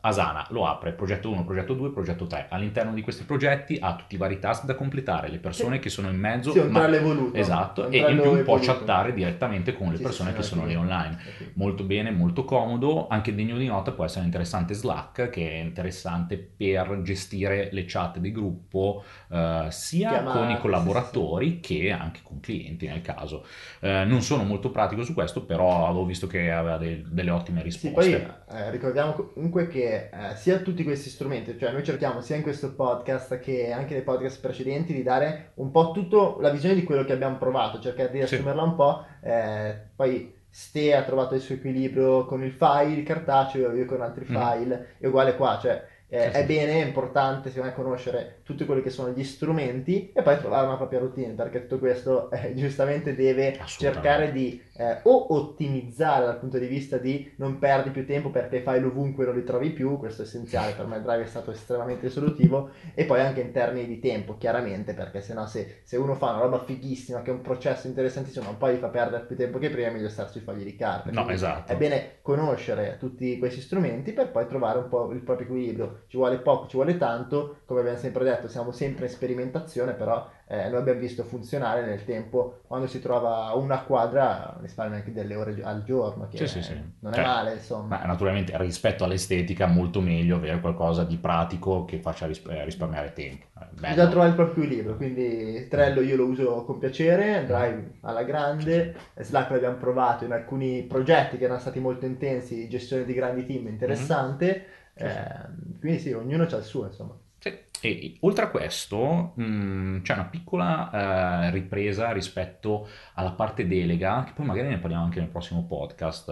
Asana 0.00 0.46
lo 0.50 0.66
apre, 0.66 0.92
progetto 0.92 1.30
1, 1.30 1.44
progetto 1.44 1.74
2, 1.74 1.90
progetto 1.90 2.26
3. 2.26 2.46
All'interno 2.50 2.92
di 2.92 3.02
questi 3.02 3.24
progetti 3.24 3.78
ha 3.80 3.94
tutti 3.94 4.14
i 4.14 4.18
vari 4.18 4.38
task 4.38 4.64
da 4.64 4.74
completare, 4.74 5.28
le 5.28 5.38
persone 5.38 5.76
sì. 5.76 5.82
che 5.82 5.88
sono 5.88 6.08
in 6.08 6.16
mezzo. 6.16 6.52
Sì, 6.52 6.58
un 6.58 6.70
ma... 6.70 6.86
evoluto. 6.88 7.36
Esatto, 7.36 7.86
un 7.86 7.92
e 7.94 7.98
in 7.98 8.20
più 8.20 8.42
può 8.44 8.58
chattare 8.58 9.12
direttamente 9.12 9.74
con 9.74 9.90
le 9.90 9.96
sì, 9.96 10.02
persone 10.02 10.30
sì, 10.30 10.36
che 10.36 10.42
sono 10.42 10.66
lì 10.66 10.74
online. 10.74 11.18
Molto 11.54 11.84
bene, 11.84 12.10
molto 12.10 12.44
comodo. 12.44 13.08
Anche 13.08 13.34
degno 13.34 13.56
di 13.56 13.66
nota 13.66 13.92
può 13.92 14.04
essere 14.04 14.24
interessante 14.24 14.74
Slack, 14.74 15.30
che 15.30 15.50
è 15.50 15.56
interessante 15.56 16.36
per 16.36 17.00
gestire 17.02 17.68
le 17.72 17.84
chat 17.86 18.18
di 18.18 18.32
gruppo 18.32 19.04
eh, 19.30 19.66
sia 19.70 20.10
Chiamate, 20.10 20.38
con 20.38 20.50
i 20.50 20.58
collaboratori 20.58 21.60
che 21.60 21.90
anche 21.90 22.20
con 22.22 22.40
clienti 22.40 22.86
nel 22.86 23.02
caso. 23.02 23.44
Eh, 23.80 24.04
non 24.04 24.22
sono 24.22 24.42
molto 24.42 24.70
pratico 24.70 25.02
su 25.02 25.14
questo, 25.14 25.44
però 25.44 25.86
avevo 25.86 26.04
visto 26.04 26.26
che 26.26 26.50
aveva 26.50 26.76
de- 26.76 27.04
delle 27.06 27.30
ottime 27.30 27.62
risposte. 27.62 27.92
Poi 27.92 28.58
eh, 28.58 28.70
ricordiamo 28.70 29.12
comunque 29.12 29.68
che 29.68 29.79
che 29.80 30.10
eh, 30.12 30.36
sia 30.36 30.58
tutti 30.58 30.84
questi 30.84 31.08
strumenti, 31.08 31.56
cioè 31.58 31.72
noi 31.72 31.82
cerchiamo 31.82 32.20
sia 32.20 32.36
in 32.36 32.42
questo 32.42 32.74
podcast 32.74 33.38
che 33.38 33.72
anche 33.72 33.94
nei 33.94 34.02
podcast 34.02 34.40
precedenti 34.40 34.92
di 34.92 35.02
dare 35.02 35.52
un 35.54 35.70
po' 35.70 35.92
tutta 35.92 36.36
la 36.40 36.50
visione 36.50 36.74
di 36.74 36.84
quello 36.84 37.04
che 37.04 37.14
abbiamo 37.14 37.38
provato, 37.38 37.80
cercare 37.80 38.10
di 38.10 38.18
riassumerla 38.18 38.62
sì. 38.62 38.68
un 38.68 38.74
po', 38.74 39.04
eh, 39.22 39.74
poi 39.96 40.38
Ste 40.52 40.94
ha 40.96 41.04
trovato 41.04 41.36
il 41.36 41.40
suo 41.40 41.54
equilibrio 41.54 42.26
con 42.26 42.42
il 42.42 42.52
file, 42.52 42.98
il 42.98 43.04
cartaceo, 43.04 43.72
io 43.72 43.86
con 43.86 44.02
altri 44.02 44.26
mm. 44.28 44.34
file, 44.34 44.86
è 44.98 45.06
uguale 45.06 45.36
qua, 45.36 45.58
cioè 45.60 45.82
eh, 46.10 46.32
è 46.32 46.44
bene, 46.44 46.82
è 46.82 46.84
importante 46.84 47.50
secondo 47.50 47.70
me 47.70 47.74
conoscere 47.74 48.40
tutti 48.42 48.64
quelli 48.64 48.82
che 48.82 48.90
sono 48.90 49.10
gli 49.10 49.22
strumenti 49.22 50.10
e 50.12 50.22
poi 50.22 50.38
trovare 50.38 50.66
una 50.66 50.76
propria 50.76 50.98
routine 50.98 51.34
perché 51.34 51.62
tutto 51.62 51.78
questo 51.78 52.30
eh, 52.32 52.52
giustamente 52.54 53.14
deve 53.14 53.58
cercare 53.64 54.32
di 54.32 54.60
eh, 54.76 54.98
o 55.04 55.34
ottimizzare 55.34 56.24
dal 56.24 56.38
punto 56.38 56.58
di 56.58 56.66
vista 56.66 56.98
di 56.98 57.32
non 57.36 57.58
perdi 57.58 57.90
più 57.90 58.04
tempo 58.04 58.30
perché 58.30 58.60
file 58.60 58.86
ovunque 58.86 59.24
non 59.24 59.36
li 59.36 59.44
trovi 59.44 59.70
più, 59.70 59.98
questo 59.98 60.22
è 60.22 60.24
essenziale, 60.24 60.72
per 60.72 60.86
me 60.86 60.96
il 60.96 61.02
drive 61.02 61.22
è 61.22 61.26
stato 61.26 61.52
estremamente 61.52 62.06
risolutivo 62.06 62.70
e 62.94 63.04
poi 63.04 63.20
anche 63.20 63.40
in 63.40 63.52
termini 63.52 63.86
di 63.86 64.00
tempo 64.00 64.36
chiaramente 64.36 64.94
perché 64.94 65.20
sennò 65.20 65.46
se, 65.46 65.80
se 65.84 65.96
uno 65.96 66.14
fa 66.14 66.30
una 66.30 66.40
roba 66.40 66.58
fighissima 66.58 67.22
che 67.22 67.30
è 67.30 67.34
un 67.34 67.42
processo 67.42 67.86
interessantissimo 67.86 68.46
ma 68.46 68.56
poi 68.56 68.74
gli 68.74 68.78
fa 68.78 68.88
perdere 68.88 69.26
più 69.26 69.36
tempo 69.36 69.58
che 69.58 69.70
prima 69.70 69.88
è 69.88 69.92
meglio 69.92 70.08
starsi 70.08 70.38
sui 70.38 70.40
fogli 70.40 70.64
di 70.64 70.74
carta. 70.74 71.10
No, 71.10 71.28
esatto. 71.28 71.70
È 71.70 71.76
bene 71.76 72.18
conoscere 72.22 72.96
tutti 72.98 73.38
questi 73.38 73.60
strumenti 73.60 74.12
per 74.12 74.30
poi 74.30 74.46
trovare 74.46 74.78
un 74.78 74.88
po' 74.88 75.10
il 75.12 75.20
proprio 75.20 75.46
equilibrio, 75.46 75.99
ci 76.06 76.16
vuole 76.16 76.38
poco, 76.38 76.66
ci 76.66 76.76
vuole 76.76 76.96
tanto, 76.96 77.58
come 77.64 77.80
abbiamo 77.80 77.98
sempre 77.98 78.24
detto 78.24 78.48
siamo 78.48 78.72
sempre 78.72 79.06
in 79.06 79.10
sperimentazione 79.10 79.92
però 79.92 80.28
eh, 80.46 80.68
noi 80.68 80.80
abbiamo 80.80 80.98
visto 80.98 81.22
funzionare 81.22 81.84
nel 81.84 82.04
tempo. 82.04 82.62
Quando 82.66 82.88
si 82.88 83.00
trova 83.00 83.52
una 83.54 83.82
quadra 83.82 84.56
risparmia 84.60 84.98
anche 84.98 85.12
delle 85.12 85.36
ore 85.36 85.56
al 85.62 85.84
giorno 85.84 86.26
che 86.28 86.38
sì, 86.38 86.48
sì, 86.48 86.62
sì. 86.62 86.74
non 87.00 87.12
cioè, 87.12 87.22
è 87.22 87.26
male 87.26 87.52
insomma. 87.54 87.98
ma 87.98 88.04
naturalmente 88.04 88.56
rispetto 88.58 89.04
all'estetica 89.04 89.66
molto 89.66 90.00
meglio 90.00 90.36
avere 90.36 90.58
qualcosa 90.60 91.04
di 91.04 91.16
pratico 91.18 91.84
che 91.84 91.98
faccia 91.98 92.26
risp- 92.26 92.50
eh, 92.50 92.64
risparmiare 92.64 93.12
tempo. 93.12 93.46
Eh, 93.60 93.66
bisogna 93.70 94.08
trovare 94.08 94.30
il 94.30 94.34
proprio 94.34 94.64
libro 94.64 94.96
quindi 94.96 95.68
Trello 95.68 96.00
io 96.00 96.16
lo 96.16 96.24
uso 96.24 96.64
con 96.64 96.78
piacere 96.78 97.44
Drive 97.46 97.98
alla 98.00 98.24
grande. 98.24 98.94
Slack 99.20 99.50
l'abbiamo 99.50 99.76
provato 99.76 100.24
in 100.24 100.32
alcuni 100.32 100.82
progetti 100.82 101.38
che 101.38 101.44
erano 101.44 101.60
stati 101.60 101.78
molto 101.78 102.06
intensi 102.06 102.68
gestione 102.68 103.04
di 103.04 103.14
grandi 103.14 103.46
team 103.46 103.68
interessante. 103.68 104.46
mm-hmm. 104.46 104.78
Eh, 105.00 105.78
quindi 105.78 105.98
sì 105.98 106.12
ognuno 106.12 106.44
ha 106.44 106.56
il 106.56 106.62
suo 106.62 106.86
insomma. 106.86 107.16
Sì. 107.38 107.58
E 107.82 108.18
oltre 108.20 108.44
a 108.44 108.48
questo 108.48 109.32
mh, 109.34 109.42
mm, 109.42 110.00
c'è 110.02 110.12
una 110.12 110.26
piccola 110.26 111.46
eh, 111.46 111.50
ripresa 111.50 112.12
rispetto 112.12 112.86
alla 113.14 113.32
parte 113.32 113.66
delega, 113.66 114.24
che 114.24 114.32
poi 114.34 114.44
magari 114.44 114.68
ne 114.68 114.78
parliamo 114.78 115.04
anche 115.04 115.20
nel 115.20 115.30
prossimo 115.30 115.64
podcast, 115.64 116.28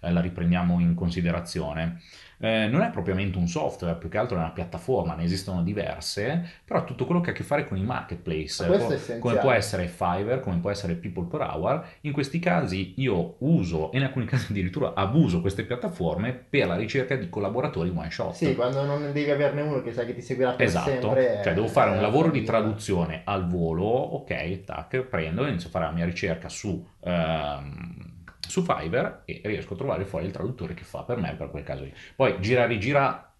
eh, 0.00 0.10
la 0.10 0.20
riprendiamo 0.20 0.80
in 0.80 0.94
considerazione 0.94 2.00
eh, 2.40 2.68
non 2.68 2.82
è 2.82 2.90
propriamente 2.90 3.38
un 3.38 3.48
software, 3.48 3.96
più 3.96 4.08
che 4.08 4.18
altro 4.18 4.36
è 4.36 4.40
una 4.40 4.50
piattaforma, 4.50 5.14
ne 5.14 5.24
esistono 5.24 5.62
diverse, 5.62 6.60
però 6.64 6.84
tutto 6.84 7.04
quello 7.04 7.20
che 7.20 7.30
ha 7.30 7.32
a 7.32 7.36
che 7.36 7.42
fare 7.42 7.66
con 7.66 7.76
i 7.76 7.82
marketplace, 7.82 8.66
come, 8.66 9.18
come 9.18 9.36
può 9.38 9.50
essere 9.50 9.86
Fiverr, 9.86 10.40
come 10.40 10.58
può 10.58 10.70
essere 10.70 10.94
People 10.94 11.26
per 11.26 11.40
Hour, 11.40 11.84
in 12.02 12.12
questi 12.12 12.38
casi 12.38 12.94
io 12.98 13.36
uso 13.38 13.90
e 13.92 13.98
in 13.98 14.04
alcuni 14.04 14.26
casi 14.26 14.46
addirittura 14.50 14.94
abuso 14.94 15.40
queste 15.40 15.64
piattaforme 15.64 16.32
per 16.32 16.66
la 16.66 16.76
ricerca 16.76 17.16
di 17.16 17.28
collaboratori 17.28 17.90
one 17.94 18.10
shot. 18.10 18.34
Sì, 18.34 18.54
quando 18.54 18.84
non 18.84 19.12
devi 19.12 19.30
averne 19.30 19.62
uno 19.62 19.82
che 19.82 19.92
sai 19.92 20.06
che 20.06 20.14
ti 20.14 20.22
seguirà 20.22 20.52
per 20.52 20.66
esatto. 20.66 20.90
sempre. 20.90 21.40
Cioè 21.42 21.54
devo 21.54 21.68
fare 21.68 21.90
un 21.90 22.00
lavoro 22.00 22.30
di 22.30 22.42
traduzione 22.44 23.22
al 23.24 23.46
volo, 23.46 23.84
ok, 23.84 24.64
tac, 24.64 25.00
prendo 25.02 25.44
e 25.44 25.48
inizio 25.48 25.68
a 25.68 25.72
fare 25.72 25.84
la 25.86 25.92
mia 25.92 26.04
ricerca 26.04 26.48
su... 26.48 26.86
Um, 27.00 28.07
su 28.46 28.62
Fiverr 28.62 29.22
e 29.24 29.40
riesco 29.44 29.74
a 29.74 29.76
trovare 29.76 30.04
fuori 30.04 30.26
il 30.26 30.32
traduttore 30.32 30.74
che 30.74 30.84
fa 30.84 31.02
per 31.02 31.18
me 31.18 31.34
per 31.34 31.50
quel 31.50 31.64
caso 31.64 31.84
lì. 31.84 31.94
Poi 32.14 32.40
gira 32.40 32.66
rigira 32.66 33.32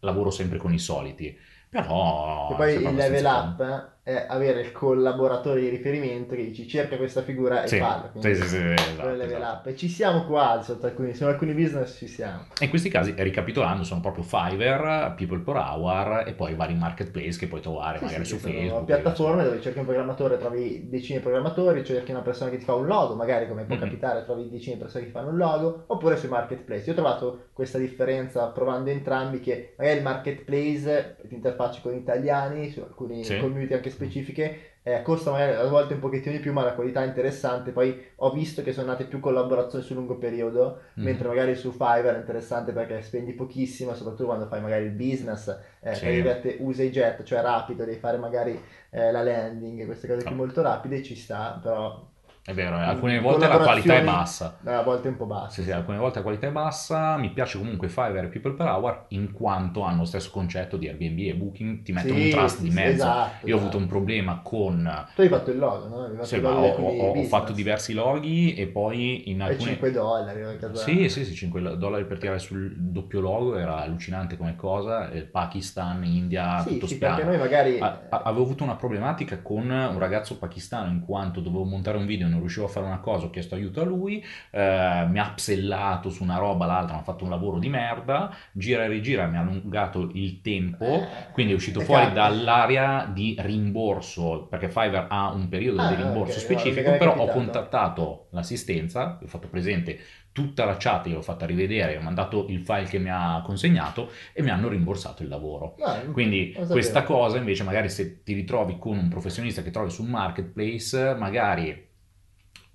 lavoro 0.00 0.30
sempre 0.30 0.58
con 0.58 0.72
i 0.72 0.78
soliti, 0.78 1.36
però... 1.68 2.50
E 2.52 2.54
poi 2.54 2.74
il 2.74 2.94
level 2.94 3.24
up 3.24 3.95
è 4.06 4.24
avere 4.28 4.60
il 4.60 4.70
collaboratore 4.70 5.62
di 5.62 5.68
riferimento 5.68 6.36
che 6.36 6.52
ci 6.54 6.68
cerca 6.68 6.96
questa 6.96 7.22
figura 7.22 7.64
e 7.64 7.66
sì, 7.66 7.78
parla. 7.78 8.12
Sì, 8.16 8.36
sì, 8.36 8.46
sì, 8.46 8.58
esatto, 8.58 9.20
esatto. 9.20 9.68
E 9.68 9.74
ci 9.74 9.88
siamo 9.88 10.26
quasi 10.26 10.70
sotto 10.70 10.86
alcuni, 10.86 11.12
su 11.12 11.24
alcuni 11.24 11.54
business 11.54 11.96
ci 11.96 12.06
siamo. 12.06 12.44
E 12.56 12.66
in 12.66 12.70
questi 12.70 12.88
casi, 12.88 13.12
ricapitolando, 13.16 13.82
sono 13.82 14.00
proprio 14.00 14.22
Fiverr, 14.22 15.12
People 15.16 15.40
per 15.40 15.56
Hour 15.56 16.22
e 16.24 16.34
poi 16.34 16.54
vari 16.54 16.76
marketplace 16.76 17.36
che 17.36 17.48
puoi 17.48 17.60
trovare 17.60 17.98
sì, 17.98 18.04
magari 18.04 18.24
sì, 18.24 18.30
su 18.30 18.38
Facebook. 18.38 18.84
piattaforme 18.84 19.42
dove 19.42 19.60
cerchi 19.60 19.80
un 19.80 19.86
programmatore, 19.86 20.38
trovi 20.38 20.88
decine 20.88 21.18
di 21.18 21.24
programmatori, 21.24 21.84
cerchi 21.84 22.12
una 22.12 22.22
persona 22.22 22.50
che 22.50 22.58
ti 22.58 22.64
fa 22.64 22.74
un 22.74 22.86
logo, 22.86 23.16
magari 23.16 23.48
come 23.48 23.64
può 23.64 23.74
mm-hmm. 23.74 23.84
capitare, 23.84 24.24
trovi 24.24 24.48
decine 24.48 24.76
di 24.76 24.82
persone 24.82 25.06
che 25.06 25.10
fanno 25.10 25.30
un 25.30 25.36
logo, 25.36 25.82
oppure 25.88 26.16
sui 26.16 26.28
marketplace. 26.28 26.84
Io 26.84 26.92
ho 26.92 26.94
trovato 26.94 27.46
questa 27.52 27.78
differenza 27.78 28.46
provando 28.50 28.88
entrambi 28.88 29.40
che 29.40 29.74
magari 29.76 29.96
il 29.96 30.04
marketplace 30.04 31.16
ti 31.26 31.34
interfacci 31.34 31.80
con 31.80 31.92
italiani, 31.96 32.70
su 32.70 32.78
alcune 32.78 33.20
community 33.40 33.74
anche 33.74 33.94
specifiche, 33.96 34.74
eh, 34.82 35.02
costa 35.02 35.32
magari 35.32 35.56
a 35.56 35.66
volte 35.66 35.94
un 35.94 36.00
pochettino 36.00 36.36
di 36.36 36.40
più, 36.40 36.52
ma 36.52 36.62
la 36.62 36.74
qualità 36.74 37.02
è 37.02 37.06
interessante. 37.06 37.72
Poi 37.72 38.00
ho 38.16 38.30
visto 38.30 38.62
che 38.62 38.72
sono 38.72 38.88
nate 38.88 39.04
più 39.04 39.18
collaborazioni 39.18 39.84
sul 39.84 39.96
lungo 39.96 40.16
periodo, 40.16 40.82
mm. 41.00 41.02
mentre 41.02 41.26
magari 41.26 41.56
su 41.56 41.72
Fiverr 41.72 42.14
è 42.14 42.18
interessante 42.18 42.72
perché 42.72 43.02
spendi 43.02 43.32
pochissimo, 43.32 43.94
soprattutto 43.94 44.26
quando 44.26 44.46
fai 44.46 44.60
magari 44.60 44.84
il 44.84 44.92
business, 44.92 45.58
eh, 45.80 45.94
sì. 45.94 46.56
usa 46.60 46.82
i 46.82 46.90
jet, 46.90 47.22
cioè 47.24 47.40
rapido, 47.40 47.84
devi 47.84 47.98
fare 47.98 48.18
magari 48.18 48.60
eh, 48.90 49.10
la 49.10 49.22
landing, 49.22 49.86
queste 49.86 50.06
cose 50.06 50.22
qui 50.22 50.34
oh. 50.34 50.36
molto 50.36 50.62
rapide, 50.62 51.02
ci 51.02 51.16
sta, 51.16 51.58
però 51.60 52.14
è 52.46 52.54
vero, 52.54 52.78
eh, 52.78 52.82
alcune 52.82 53.18
volte 53.18 53.48
la 53.48 53.58
qualità 53.58 53.96
è 53.96 54.04
bassa. 54.04 54.58
A 54.62 54.82
volte 54.82 55.08
un 55.08 55.16
po' 55.16 55.26
bassa. 55.26 55.50
Sì, 55.50 55.62
sì, 55.64 55.72
alcune 55.72 55.96
volte 55.96 56.18
la 56.18 56.22
qualità 56.22 56.46
è 56.46 56.52
bassa. 56.52 57.16
Mi 57.16 57.30
piace 57.30 57.58
comunque 57.58 57.88
Fiverr 57.88 58.26
e 58.26 58.28
People 58.28 58.52
per 58.52 58.68
Hour 58.68 59.06
in 59.08 59.32
quanto 59.32 59.82
hanno 59.82 59.98
lo 59.98 60.04
stesso 60.04 60.30
concetto 60.30 60.76
di 60.76 60.86
Airbnb 60.86 61.18
e 61.18 61.34
Booking, 61.34 61.82
ti 61.82 61.90
mettono 61.90 62.14
sì, 62.14 62.24
un 62.26 62.30
trust 62.30 62.60
di 62.60 62.70
mezzo. 62.70 63.02
Esatto, 63.02 63.46
Io 63.48 63.56
ho 63.56 63.58
avuto 63.58 63.78
un 63.78 63.88
problema 63.88 64.42
con... 64.44 65.06
Tu 65.16 65.22
hai 65.22 65.28
fatto 65.28 65.50
il 65.50 65.58
logo, 65.58 65.88
no? 65.88 66.04
Hai 66.04 66.24
sì, 66.24 66.38
ma 66.38 66.54
ho, 66.56 66.68
ho, 66.68 67.18
ho, 67.18 67.22
fatto 67.24 67.50
diversi 67.50 67.94
loghi 67.94 68.54
e 68.54 68.68
poi 68.68 69.28
in 69.28 69.42
alcune... 69.42 69.70
E 69.70 69.72
5 69.72 69.90
dollari. 69.90 70.58
Sì, 70.74 71.08
sì, 71.08 71.24
sì, 71.24 71.34
5 71.34 71.76
dollari 71.76 72.04
per 72.04 72.18
tirare 72.18 72.38
sul 72.38 72.76
doppio 72.76 73.20
logo 73.20 73.56
era 73.56 73.78
allucinante 73.78 74.36
come 74.36 74.54
cosa. 74.54 75.10
Il 75.10 75.24
Pakistan, 75.24 76.04
India, 76.04 76.60
sì, 76.60 76.74
tutto 76.74 76.86
sì, 76.86 76.94
spiano. 76.94 77.16
perché 77.16 77.28
noi 77.28 77.38
magari... 77.40 77.80
A, 77.80 78.02
avevo 78.08 78.44
avuto 78.44 78.62
una 78.62 78.76
problematica 78.76 79.40
con 79.42 79.68
un 79.68 79.98
ragazzo 79.98 80.38
pakistano 80.38 80.92
in 80.92 81.00
quanto 81.04 81.40
dovevo 81.40 81.64
montare 81.64 81.96
un 81.96 82.06
video 82.06 82.28
e 82.28 82.35
non 82.36 82.40
riuscivo 82.40 82.66
a 82.66 82.68
fare 82.68 82.86
una 82.86 83.00
cosa, 83.00 83.26
ho 83.26 83.30
chiesto 83.30 83.54
aiuto 83.54 83.80
a 83.80 83.84
lui, 83.84 84.24
eh, 84.50 85.06
mi 85.08 85.18
ha 85.18 85.32
psellato 85.34 86.10
su 86.10 86.22
una 86.22 86.36
roba, 86.36 86.66
l'altra 86.66 86.94
mi 86.94 87.00
ha 87.00 87.04
fatto 87.04 87.24
un 87.24 87.30
lavoro 87.30 87.58
di 87.58 87.68
merda, 87.68 88.34
gira 88.52 88.84
e 88.84 88.88
rigira, 88.88 89.26
mi 89.26 89.36
ha 89.36 89.40
allungato 89.40 90.10
il 90.12 90.40
tempo, 90.40 90.84
eh, 90.84 91.06
quindi 91.32 91.52
è 91.52 91.56
uscito 91.56 91.80
fuori 91.80 92.12
dall'area 92.12 93.10
di 93.12 93.36
rimborso, 93.38 94.46
perché 94.48 94.68
Fiverr 94.68 95.06
ha 95.08 95.30
un 95.30 95.48
periodo 95.48 95.80
ah, 95.80 95.88
di 95.88 95.94
rimborso 95.96 96.38
okay, 96.38 96.44
specifico, 96.44 96.90
no, 96.90 96.96
però 96.96 97.16
ho 97.16 97.26
contattato 97.28 98.28
l'assistenza, 98.30 99.18
ho 99.22 99.26
fatto 99.26 99.48
presente 99.48 99.98
tutta 100.36 100.66
la 100.66 100.76
chat, 100.76 101.06
io 101.06 101.14
l'ho 101.14 101.22
fatta 101.22 101.46
rivedere, 101.46 101.96
ho 101.96 102.02
mandato 102.02 102.44
il 102.50 102.60
file 102.60 102.84
che 102.84 102.98
mi 102.98 103.08
ha 103.10 103.40
consegnato 103.42 104.10
e 104.34 104.42
mi 104.42 104.50
hanno 104.50 104.68
rimborsato 104.68 105.22
il 105.22 105.30
lavoro. 105.30 105.76
Ah, 105.80 106.00
Quindi 106.12 106.54
questa 106.68 107.04
cosa 107.04 107.38
invece 107.38 107.62
magari 107.62 107.88
se 107.88 108.22
ti 108.22 108.34
ritrovi 108.34 108.76
con 108.78 108.98
un 108.98 109.08
professionista 109.08 109.62
che 109.62 109.70
trovi 109.70 109.88
su 109.88 110.02
un 110.02 110.10
marketplace, 110.10 111.14
magari 111.14 111.88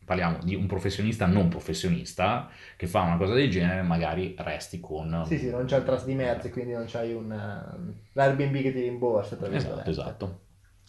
parliamo 0.05 0.39
di 0.43 0.55
un 0.55 0.67
professionista 0.67 1.25
non 1.25 1.47
professionista 1.47 2.49
che 2.75 2.87
fa 2.87 3.01
una 3.01 3.17
cosa 3.17 3.33
del 3.33 3.49
genere, 3.49 3.81
magari 3.81 4.35
resti 4.37 4.79
con... 4.79 5.23
Sì, 5.25 5.37
sì, 5.37 5.49
non 5.49 5.65
c'è 5.65 5.77
il 5.77 5.83
trust 5.83 6.05
di 6.05 6.15
mezzo, 6.15 6.49
quindi 6.49 6.73
non 6.73 6.85
c'hai 6.87 7.13
un, 7.13 7.31
uh, 7.31 7.93
l'Airbnb 8.13 8.61
che 8.61 8.73
ti 8.73 8.81
rimborsa. 8.81 9.37
Esatto, 9.51 9.89
esatto. 9.89 10.39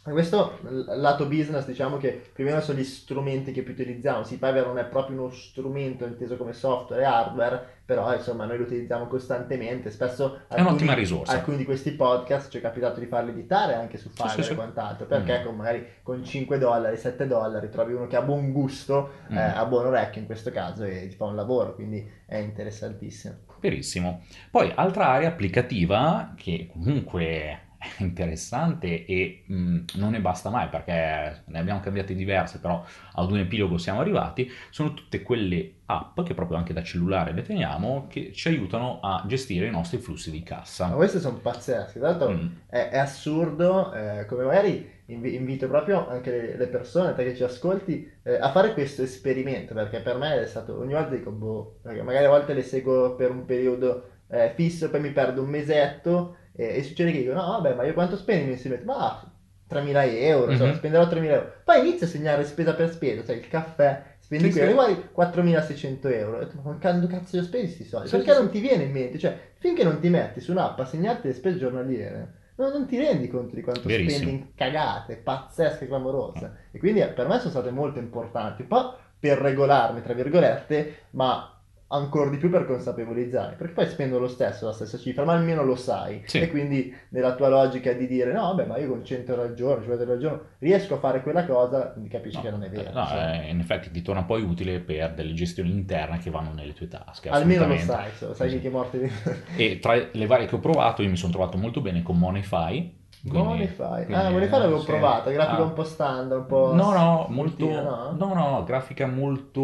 Questo 0.02 0.58
lato 0.62 1.26
business 1.26 1.64
diciamo 1.64 1.96
che 1.96 2.30
più 2.32 2.42
o 2.42 2.48
meno 2.48 2.60
sono 2.60 2.78
gli 2.78 2.84
strumenti 2.84 3.52
che 3.52 3.62
più 3.62 3.72
utilizziamo. 3.72 4.24
Sì, 4.24 4.34
Fiverr 4.34 4.66
non 4.66 4.78
è 4.78 4.84
proprio 4.84 5.16
uno 5.16 5.30
strumento 5.30 6.04
inteso 6.04 6.36
come 6.36 6.52
software 6.52 7.02
e 7.02 7.04
hardware, 7.04 7.64
però 7.84 8.12
insomma 8.12 8.44
noi 8.44 8.58
lo 8.58 8.64
utilizziamo 8.64 9.06
costantemente. 9.06 9.90
Spesso 9.90 10.40
è 10.48 10.54
alcuni, 10.54 10.68
un'ottima 10.68 10.94
risorsa. 10.94 11.32
Alcuni 11.32 11.56
di 11.56 11.64
questi 11.64 11.92
podcast 11.92 12.50
ci 12.50 12.58
è 12.58 12.60
capitato 12.60 12.98
di 12.98 13.06
farli 13.06 13.30
editare 13.30 13.74
anche 13.74 13.96
su 13.96 14.08
Fiverr 14.08 14.34
sì, 14.34 14.42
sì, 14.42 14.52
e 14.52 14.54
quant'altro, 14.56 15.06
perché 15.06 15.38
mm. 15.38 15.44
con, 15.44 15.54
magari 15.54 15.86
con 16.02 16.24
5 16.24 16.58
dollari, 16.58 16.96
7 16.96 17.26
dollari 17.28 17.70
trovi 17.70 17.92
uno 17.92 18.08
che 18.08 18.16
ha 18.16 18.22
buon 18.22 18.50
gusto, 18.50 19.08
mm. 19.32 19.36
eh, 19.36 19.40
ha 19.40 19.64
buon 19.66 19.86
orecchio 19.86 20.20
in 20.20 20.26
questo 20.26 20.50
caso 20.50 20.82
e 20.82 21.06
ti 21.10 21.14
fa 21.14 21.26
un 21.26 21.36
lavoro, 21.36 21.76
quindi 21.76 22.04
è 22.26 22.38
interessantissimo. 22.38 23.34
Verissimo. 23.60 24.24
Poi 24.50 24.72
altra 24.74 25.10
area 25.10 25.28
applicativa 25.28 26.34
che 26.36 26.68
comunque 26.72 27.70
interessante 27.98 29.04
e 29.04 29.44
mh, 29.46 29.54
mm, 29.54 29.78
non 29.94 30.12
ne 30.12 30.20
basta 30.20 30.50
mai 30.50 30.68
perché 30.68 31.42
ne 31.46 31.58
abbiamo 31.58 31.80
cambiate 31.80 32.14
diverse, 32.14 32.58
però 32.60 32.84
ad 33.14 33.30
un 33.30 33.38
epilogo 33.38 33.78
siamo 33.78 34.00
arrivati, 34.00 34.50
sono 34.70 34.94
tutte 34.94 35.22
quelle 35.22 35.74
app 35.86 36.20
che 36.22 36.34
proprio 36.34 36.56
anche 36.56 36.72
da 36.72 36.82
cellulare 36.82 37.32
le 37.32 37.42
teniamo 37.42 38.06
che 38.08 38.32
ci 38.32 38.48
aiutano 38.48 39.00
a 39.02 39.24
gestire 39.26 39.66
i 39.66 39.70
nostri 39.70 39.98
flussi 39.98 40.30
di 40.30 40.42
cassa. 40.42 40.88
Ma 40.88 40.94
queste 40.94 41.20
sono 41.20 41.36
pazzesche, 41.36 41.98
tra 41.98 42.08
l'altro 42.10 42.30
mm. 42.30 42.46
è, 42.68 42.88
è, 42.88 42.98
assurdo, 42.98 43.92
eh, 43.92 44.26
come 44.26 44.44
magari 44.44 45.00
invito 45.06 45.68
proprio 45.68 46.08
anche 46.08 46.30
le, 46.30 46.56
le 46.56 46.66
persone, 46.68 47.14
te 47.14 47.24
che 47.24 47.36
ci 47.36 47.42
ascolti, 47.42 48.10
eh, 48.22 48.36
a 48.36 48.50
fare 48.50 48.72
questo 48.72 49.02
esperimento 49.02 49.74
perché 49.74 50.00
per 50.00 50.16
me 50.16 50.40
è 50.40 50.46
stato, 50.46 50.78
ogni 50.78 50.94
volta 50.94 51.14
dico 51.14 51.30
boh, 51.30 51.80
magari 51.82 52.24
a 52.24 52.28
volte 52.28 52.54
le 52.54 52.62
seguo 52.62 53.14
per 53.14 53.30
un 53.30 53.44
periodo 53.44 54.10
eh, 54.28 54.52
fisso, 54.54 54.88
poi 54.88 55.00
mi 55.00 55.10
perdo 55.10 55.42
un 55.42 55.50
mesetto 55.50 56.36
e, 56.54 56.76
e 56.76 56.82
succede 56.82 57.12
che 57.12 57.18
dico, 57.18 57.32
no 57.32 57.46
vabbè, 57.46 57.74
ma 57.74 57.84
io 57.84 57.92
quanto 57.92 58.16
spendi 58.16 58.48
mensilmente? 58.48 58.84
Ma 58.84 59.32
3.000 59.72 60.22
euro, 60.24 60.52
mm-hmm. 60.52 60.58
so, 60.58 60.74
spenderò 60.74 61.04
3.000 61.04 61.24
euro. 61.24 61.52
Poi 61.64 61.80
inizio 61.80 62.06
a 62.06 62.08
segnare 62.10 62.44
spesa 62.44 62.74
per 62.74 62.90
spesa, 62.90 63.24
cioè 63.24 63.36
il 63.36 63.48
caffè, 63.48 64.02
spendi 64.18 64.52
sì, 64.52 64.60
qui, 64.60 64.68
sì. 64.68 64.74
4.600 65.16 66.12
euro. 66.12 66.40
E 66.40 66.48
tu, 66.48 66.60
ma 66.62 66.76
quando 66.78 67.06
cazzo 67.06 67.36
io 67.36 67.42
spendi 67.42 67.66
questi 67.66 67.84
soldi? 67.84 68.08
Sì, 68.08 68.16
Perché 68.16 68.32
sì, 68.32 68.38
non 68.38 68.50
ti 68.50 68.60
viene 68.60 68.84
in 68.84 68.92
mente? 68.92 69.18
Cioè, 69.18 69.38
finché 69.58 69.82
non 69.82 69.98
ti 69.98 70.08
metti 70.08 70.40
su 70.40 70.50
un'app 70.50 70.78
a 70.78 70.84
segnarti 70.84 71.28
le 71.28 71.34
spese 71.34 71.58
giornaliere, 71.58 72.32
non, 72.56 72.70
non 72.70 72.86
ti 72.86 72.98
rendi 72.98 73.28
conto 73.28 73.54
di 73.54 73.62
quanto 73.62 73.88
Verissimo. 73.88 74.22
spendi 74.22 74.42
in 74.42 74.54
cagate, 74.54 75.16
pazzesche, 75.16 75.86
clamorose. 75.86 76.68
E 76.70 76.78
quindi 76.78 77.00
per 77.14 77.26
me 77.26 77.38
sono 77.38 77.50
state 77.50 77.70
molto 77.70 77.98
importanti, 77.98 78.62
un 78.62 78.68
po' 78.68 78.96
per 79.18 79.38
regolarmi, 79.38 80.02
tra 80.02 80.12
virgolette, 80.12 81.06
ma 81.10 81.61
ancora 81.92 82.30
di 82.30 82.38
più 82.38 82.50
per 82.50 82.66
consapevolizzare, 82.66 83.54
perché 83.56 83.74
poi 83.74 83.86
spendo 83.86 84.18
lo 84.18 84.28
stesso 84.28 84.66
la 84.66 84.72
stessa 84.72 84.98
cifra, 84.98 85.24
ma 85.24 85.34
almeno 85.34 85.62
lo 85.62 85.76
sai. 85.76 86.22
Sì. 86.24 86.40
E 86.40 86.50
quindi 86.50 86.94
nella 87.10 87.34
tua 87.34 87.48
logica 87.48 87.92
di 87.92 88.06
dire 88.06 88.32
no, 88.32 88.42
vabbè, 88.42 88.66
ma 88.66 88.78
io 88.78 88.88
con 88.88 89.04
100 89.04 89.30
euro 89.30 89.42
al 89.42 89.54
giorno, 89.54 89.82
50 89.82 90.02
euro 90.02 90.14
al 90.14 90.20
giorno, 90.20 90.42
riesco 90.58 90.94
a 90.94 90.98
fare 90.98 91.22
quella 91.22 91.44
cosa, 91.44 91.94
capisci 92.08 92.36
no, 92.36 92.42
che 92.42 92.50
non 92.50 92.62
è 92.64 92.70
vero. 92.70 92.90
No, 92.92 93.08
eh, 93.10 93.50
in 93.50 93.60
effetti 93.60 93.90
ti 93.90 94.02
torna 94.02 94.24
poi 94.24 94.42
utile 94.42 94.80
per 94.80 95.12
delle 95.12 95.34
gestioni 95.34 95.70
interne 95.70 96.18
che 96.18 96.30
vanno 96.30 96.52
nelle 96.52 96.72
tue 96.72 96.88
tasche. 96.88 97.28
Almeno 97.28 97.66
lo 97.66 97.76
sai, 97.78 98.10
so, 98.16 98.34
sai 98.34 98.60
che 98.60 98.70
morti 98.70 98.98
di... 98.98 99.10
E 99.56 99.78
tra 99.78 99.94
le 99.94 100.26
varie 100.26 100.46
che 100.46 100.54
ho 100.54 100.60
provato, 100.60 101.02
io 101.02 101.10
mi 101.10 101.16
sono 101.16 101.32
trovato 101.32 101.58
molto 101.58 101.80
bene 101.80 102.02
con 102.02 102.18
Monify, 102.18 103.00
Monify. 103.22 104.04
Quindi, 104.04 104.14
ah, 104.14 104.30
Monify 104.30 104.58
l'avevo 104.58 104.80
sì. 104.80 104.86
provata, 104.86 105.30
grafica 105.30 105.62
ah. 105.62 105.64
un 105.64 105.72
po' 105.72 105.84
standard, 105.84 106.40
un 106.40 106.46
po'... 106.46 106.74
No, 106.74 106.92
no, 106.92 107.26
molto... 107.28 107.66
No? 107.68 108.14
no, 108.18 108.34
no, 108.34 108.64
grafica 108.64 109.06
molto... 109.06 109.60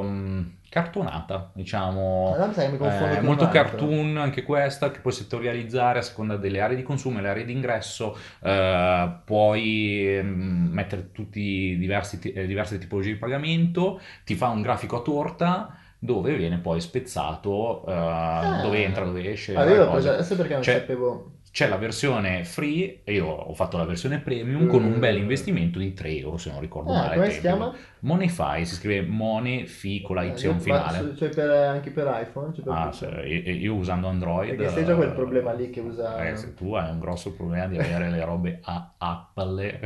Um, 0.00 0.60
cartonata, 0.72 1.50
diciamo, 1.52 2.34
eh, 2.34 3.20
molto 3.20 3.46
cartoon 3.48 4.16
anche 4.16 4.42
questa, 4.42 4.90
che 4.90 5.00
puoi 5.00 5.12
settorializzare 5.12 5.98
a 5.98 6.02
seconda 6.02 6.38
delle 6.38 6.62
aree 6.62 6.76
di 6.76 6.82
consumo 6.82 7.18
e 7.18 7.20
le 7.20 7.28
aree 7.28 7.44
di 7.44 7.52
ingresso, 7.52 8.16
eh, 8.40 9.12
puoi 9.22 10.18
mh, 10.22 10.26
mm, 10.26 10.72
mettere 10.72 11.12
tutti 11.12 11.76
diversi, 11.78 12.18
eh, 12.20 12.46
diverse 12.46 12.78
tipologie 12.78 13.12
di 13.12 13.18
pagamento, 13.18 14.00
ti 14.24 14.34
fa 14.34 14.48
un 14.48 14.62
grafico 14.62 14.96
a 14.96 15.02
torta 15.02 15.76
dove 15.98 16.34
viene 16.36 16.56
poi 16.56 16.80
spezzato, 16.80 17.84
uh, 17.84 17.90
ah. 17.90 18.60
dove 18.62 18.82
entra, 18.82 19.04
dove 19.04 19.30
esce. 19.30 19.54
Avevo 19.54 19.90
preso, 19.90 20.10
adesso 20.10 20.36
perché 20.36 20.54
non 20.54 20.62
cioè, 20.62 20.78
sapevo. 20.78 21.32
C'è 21.52 21.68
la 21.68 21.76
versione 21.76 22.44
free, 22.44 23.02
io 23.04 23.26
ho 23.26 23.52
fatto 23.52 23.76
la 23.76 23.84
versione 23.84 24.20
premium 24.20 24.66
con 24.68 24.82
un 24.84 24.98
bel 24.98 25.18
investimento 25.18 25.78
di 25.78 25.92
3 25.92 26.16
euro 26.16 26.38
se 26.38 26.50
non 26.50 26.60
ricordo 26.60 26.92
ah, 26.92 26.96
male. 26.96 27.16
Come 27.16 27.30
si 27.30 27.40
chiama? 27.40 27.74
Moneyfy, 28.00 28.64
si 28.64 28.74
scrive 28.76 29.06
Moneyfi 29.06 30.00
con 30.00 30.16
la 30.16 30.22
Y 30.22 30.30
eh, 30.30 30.54
finale. 30.58 31.14
Cioè 31.14 31.28
per, 31.28 31.50
anche 31.50 31.90
per 31.90 32.06
iPhone? 32.22 32.54
Cioè 32.54 32.64
per 32.64 32.72
ah, 32.72 32.90
se, 32.90 33.06
io, 33.06 33.52
io, 33.52 33.74
usando 33.74 34.06
Android... 34.06 34.54
Perché 34.54 34.72
sei 34.72 34.86
già 34.86 34.96
quel 34.96 35.12
problema 35.12 35.52
lì 35.52 35.68
che 35.68 35.80
usa... 35.80 36.26
Eh, 36.26 36.36
se 36.36 36.54
tu 36.54 36.72
hai 36.72 36.90
un 36.90 36.98
grosso 36.98 37.34
problema 37.34 37.66
di 37.66 37.76
avere 37.76 38.08
le 38.08 38.24
robe 38.24 38.60
a 38.62 38.94
Apple... 38.96 39.80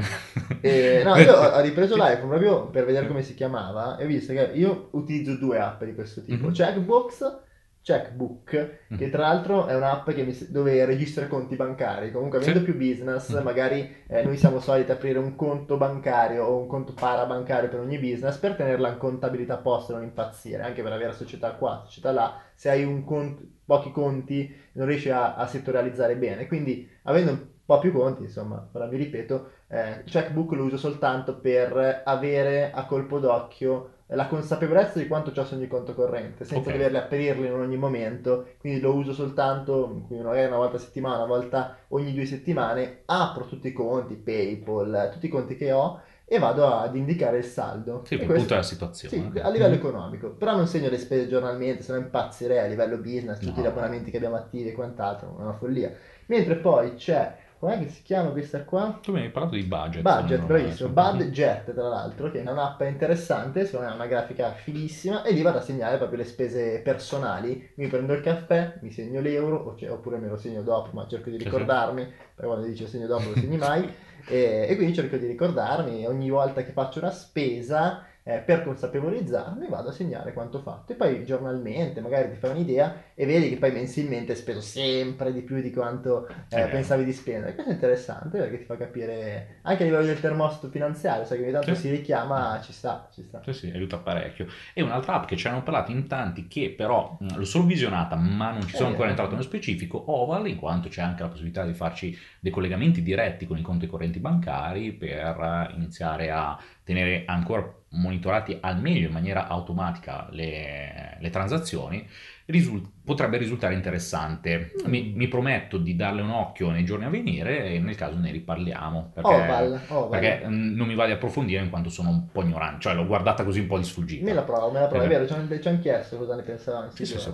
e, 0.61 1.03
no, 1.05 1.17
io 1.19 1.35
ho 1.35 1.61
ripreso 1.63 1.97
l'iPhone 1.97 2.29
proprio 2.29 2.67
per 2.69 2.85
vedere 2.85 3.09
come 3.09 3.23
si 3.23 3.35
chiamava 3.35 3.97
e 3.97 4.05
ho 4.05 4.07
visto 4.07 4.33
che 4.33 4.53
io 4.55 4.91
utilizzo 4.93 5.35
due 5.37 5.59
app 5.59 5.83
di 5.83 5.95
questo 5.95 6.23
tipo. 6.23 6.45
Mm-hmm. 6.45 6.55
Checkbox 6.55 7.39
Checkbook, 7.87 8.81
mm. 8.93 8.97
che 8.97 9.11
tra 9.11 9.29
l'altro 9.29 9.67
è 9.67 9.77
un'app 9.77 10.09
mi, 10.09 10.37
dove 10.49 10.85
registra 10.85 11.29
conti 11.29 11.55
bancari. 11.55 12.11
Comunque, 12.11 12.39
avendo 12.39 12.59
sì. 12.59 12.65
più 12.65 12.77
business, 12.77 13.33
mm. 13.33 13.45
magari 13.45 14.03
eh, 14.09 14.25
noi 14.25 14.37
siamo 14.37 14.59
soliti 14.59 14.91
aprire 14.91 15.21
un 15.21 15.37
conto 15.37 15.77
bancario 15.77 16.47
o 16.47 16.59
un 16.59 16.67
conto 16.67 16.95
parabancario 16.95 17.69
per 17.69 17.79
ogni 17.79 18.01
business 18.01 18.39
per 18.39 18.57
tenerla 18.57 18.89
in 18.89 18.99
contabilità 18.99 19.55
a 19.55 19.59
posto 19.59 19.93
e 19.93 19.95
non 19.95 20.03
impazzire, 20.03 20.65
anche 20.65 20.83
per 20.83 20.91
avere 20.91 21.13
società 21.13 21.53
qua, 21.53 21.85
società 21.85 22.11
là. 22.11 22.41
Se 22.57 22.71
hai 22.71 23.05
conto, 23.05 23.45
pochi 23.65 23.93
conti, 23.93 24.53
non 24.73 24.89
riesci 24.89 25.11
a, 25.11 25.37
a, 25.37 25.47
settorializzare 25.47 26.17
bene. 26.17 26.49
Quindi, 26.49 26.91
avendo 27.05 27.31
un 27.31 27.47
po' 27.65 27.79
più 27.79 27.93
conti, 27.93 28.25
insomma, 28.25 28.69
ora 28.73 28.89
vi 28.89 28.97
ripeto, 28.97 29.51
eh, 29.69 30.03
Checkbook 30.05 30.51
lo 30.55 30.65
uso 30.65 30.77
soltanto 30.77 31.39
per 31.39 32.03
avere 32.05 32.73
a 32.73 32.85
colpo 32.85 33.21
d'occhio 33.21 33.91
la 34.09 34.29
consapevolezza 34.29 35.01
di 35.01 35.09
quanto 35.09 35.33
ho 35.35 35.45
su 35.45 35.55
ogni 35.55 35.67
conto 35.67 35.95
corrente, 35.95 36.45
senza 36.45 36.59
okay. 36.59 36.73
doverle 36.75 36.99
apperirle 36.99 37.47
in 37.47 37.55
ogni 37.55 37.77
momento, 37.77 38.51
quindi 38.59 38.81
lo 38.81 38.95
uso 38.95 39.13
soltanto, 39.13 40.07
magari 40.09 40.47
una 40.47 40.57
volta 40.57 40.77
a 40.77 40.81
settimana, 40.81 41.17
una 41.17 41.27
volta 41.27 41.79
ogni 41.89 42.15
due 42.15 42.25
settimane, 42.25 43.03
apro 43.07 43.47
tutti 43.47 43.69
i 43.69 43.73
conti, 43.73 44.15
PayPal, 44.15 45.11
tutti 45.13 45.27
i 45.27 45.31
conti 45.31 45.57
che 45.57 45.73
ho 45.73 46.01
e 46.25 46.39
vado 46.39 46.67
ad 46.67 46.95
indicare 46.95 47.39
il 47.39 47.45
saldo. 47.45 48.03
Sì, 48.05 48.17
per 48.17 48.27
punto 48.27 48.55
la 48.55 48.63
situazione. 48.63 49.31
Sì, 49.33 49.39
a 49.41 49.49
livello 49.49 49.75
mm. 49.75 49.79
economico, 49.79 50.31
però 50.31 50.55
non 50.55 50.69
segno 50.69 50.89
le 50.89 50.99
spese 50.99 51.29
giornalmente, 51.29 51.83
se 51.83 51.93
no 51.93 51.99
impazzirei 51.99 52.59
a 52.59 52.67
livello 52.67 52.99
business, 52.99 53.39
tutti 53.39 53.57
no. 53.57 53.63
gli 53.63 53.69
abbonamenti 53.69 54.13
che 54.13 54.19
abbiamo 54.19 54.37
attivi 54.37 54.69
e 54.69 54.73
quant'altro, 54.73 55.35
una 55.39 55.53
follia. 55.53 55.93
Mentre 56.27 56.57
poi 56.57 56.95
c'è 56.95 57.45
com'è 57.59 57.79
che 57.79 57.89
si 57.89 58.03
chiama 58.03 58.31
questa 58.31 58.65
qua? 58.65 58.99
Tu 59.03 59.13
mi 59.13 59.21
hai 59.21 59.31
parlato 59.31 59.55
di 59.55 59.63
budget. 59.63 60.03
Budget, 60.03 60.43
bravissimo. 60.43 60.89
Budget, 60.91 61.73
tra 61.73 61.89
l'altro, 61.89 62.31
che 62.31 62.43
è 62.43 62.51
un'app 62.51 62.81
interessante, 62.83 63.65
secondo 63.65 63.87
me 63.87 63.93
è 63.93 63.95
una 63.97 64.07
grafica 64.07 64.53
fighissima, 64.53 65.23
e 65.23 65.33
lì 65.33 65.43
vado 65.43 65.59
a 65.59 65.63
segnare 65.63 65.97
proprio 65.97 66.19
le 66.19 66.25
spese 66.25 66.81
personali. 66.81 67.73
Mi 67.77 67.89
prendo 67.89 68.13
il 68.13 68.21
caffè, 68.21 68.79
mi 68.83 68.91
segno 68.91 69.21
l'euro, 69.21 69.75
oppure 69.89 70.19
me 70.19 70.29
lo 70.29 70.37
segno 70.37 70.63
dopo, 70.63 70.91
ma 70.93 71.07
cerco 71.07 71.31
di 71.31 71.37
ricordarmi, 71.39 72.05
perché 72.05 72.47
quando 72.47 72.67
dice 72.67 72.87
segno 72.87 73.07
dopo 73.07 73.29
lo 73.29 73.35
segni 73.35 73.57
mai. 73.57 73.95
e, 74.27 74.67
e 74.69 74.77
quindi 74.77 74.95
cerco 74.95 75.17
di 75.17 75.27
ricordarmi 75.27 76.07
ogni 76.07 76.31
volta 76.31 76.63
che 76.63 76.73
faccio 76.73 76.99
una 76.99 77.11
spesa 77.11 78.05
eh, 78.29 78.39
per 78.39 78.65
consapevolizzarmi 78.65 79.69
vado 79.69 79.91
a 79.91 79.93
segnare 79.93 80.33
quanto 80.33 80.59
fatto 80.59 80.93
e 80.93 80.97
poi 80.97 81.25
giornalmente 81.25 82.01
magari 82.01 82.29
ti 82.31 82.37
fai 82.37 82.51
un'idea 82.51 83.05
e 83.15 83.25
vedi 83.25 83.49
che 83.49 83.57
poi 83.57 83.71
mensilmente 83.71 84.35
speso 84.35 84.61
sempre 84.61 85.33
di 85.33 85.43
più 85.43 85.61
di 85.61 85.71
quanto 85.71 86.27
eh, 86.49 86.61
eh. 86.61 86.67
pensavi 86.67 87.05
di 87.05 87.13
spendere. 87.13 87.55
Questo 87.55 87.71
è 87.71 87.75
interessante 87.75 88.39
perché 88.39 88.59
ti 88.59 88.65
fa 88.65 88.77
capire 88.77 89.61
anche 89.63 89.85
a 89.85 89.87
livello 89.87 90.05
del 90.05 90.21
termostato 90.21 90.69
finanziario, 90.69 91.25
sai 91.25 91.39
che 91.39 91.45
ogni 91.45 91.53
tanto 91.53 91.75
sì. 91.77 91.83
si 91.83 91.91
richiama, 91.91 92.61
ci 92.65 92.73
sta, 92.73 93.09
ci 93.15 93.23
sta. 93.23 93.41
Sì, 93.45 93.53
sì, 93.53 93.71
aiuta 93.71 93.99
parecchio. 93.99 94.49
E 94.75 94.83
un'altra 94.83 95.15
app 95.15 95.27
che 95.27 95.37
ci 95.37 95.47
hanno 95.47 95.63
parlato 95.63 95.93
in 95.93 96.09
tanti 96.09 96.49
che 96.49 96.75
però 96.77 97.17
mh, 97.21 97.37
l'ho 97.37 97.45
solo 97.45 97.65
visionata 97.65 98.17
ma 98.17 98.51
non 98.51 98.67
ci 98.67 98.75
sono 98.75 98.89
eh, 98.89 98.91
ancora 98.91 99.09
entrato 99.09 99.31
nello 99.31 99.43
specifico, 99.43 100.03
Oval, 100.11 100.49
in 100.49 100.57
quanto 100.57 100.89
c'è 100.89 101.01
anche 101.01 101.23
la 101.23 101.29
possibilità 101.29 101.65
di 101.65 101.75
farci 101.75 102.19
dei 102.41 102.51
collegamenti 102.51 103.03
diretti 103.03 103.47
con 103.47 103.57
i 103.57 103.63
conti 103.63 103.87
correnti 103.87 104.16
bancari 104.21 104.93
per 104.93 105.71
iniziare 105.75 106.31
a 106.31 106.59
tenere 106.85 107.25
ancora 107.27 107.77
monitorati 107.97 108.59
al 108.61 108.81
meglio 108.81 109.07
in 109.07 109.13
maniera 109.13 109.47
automatica 109.47 110.29
le, 110.31 111.17
le 111.19 111.31
transazioni, 111.31 112.07
risult- 112.47 112.91
potrebbe 113.05 113.37
risultare 113.39 113.75
interessante. 113.75 114.73
Mm. 114.83 114.91
Mi, 114.91 115.13
mi, 115.15 115.29
prometto 115.29 115.79
di 115.79 115.97
darle 115.97 116.23
un 116.23 116.31
occhio 116.31 116.71
nei 116.71 116.85
giorni 116.85 117.05
a 117.05 117.11
venire 117.11 117.67
e 117.67 117.79
nel 117.79 117.95
caso 117.95 118.19
ne 118.19 118.31
riparliamo. 118.31 119.13
Perché, 119.15 119.35
Oval, 119.35 119.81
Oval. 119.89 120.11
perché 120.11 120.47
mm, 120.47 120.75
non 120.75 120.87
mi 120.87 120.95
va 120.95 121.07
di 121.07 121.13
approfondire 121.13 121.63
in 121.63 121.71
quanto 121.71 121.91
sono 121.91 122.11
un 122.11 122.31
po' 122.31 122.43
ignorante, 122.43 122.81
cioè 122.81 122.95
l'ho 122.95 123.07
guardata 123.07 123.45
così 123.45 123.61
un 123.61 123.67
po' 123.67 123.79
di 123.79 123.85
sfuggita. 123.85 124.25
Me 124.25 124.33
la 124.33 124.43
provo, 124.43 124.71
me 124.71 124.81
la 124.81 124.87
provo, 124.87 125.05
è 125.05 125.09
vero, 125.09 125.27
ci 125.27 125.33
hanno 125.33 125.81
chiesto 125.81 126.17
cosa 126.17 126.35
ne 126.35 126.43
pensavano. 126.43 126.91
Sì, 126.91 127.07
sì, 127.07 127.19
sì. 127.19 127.31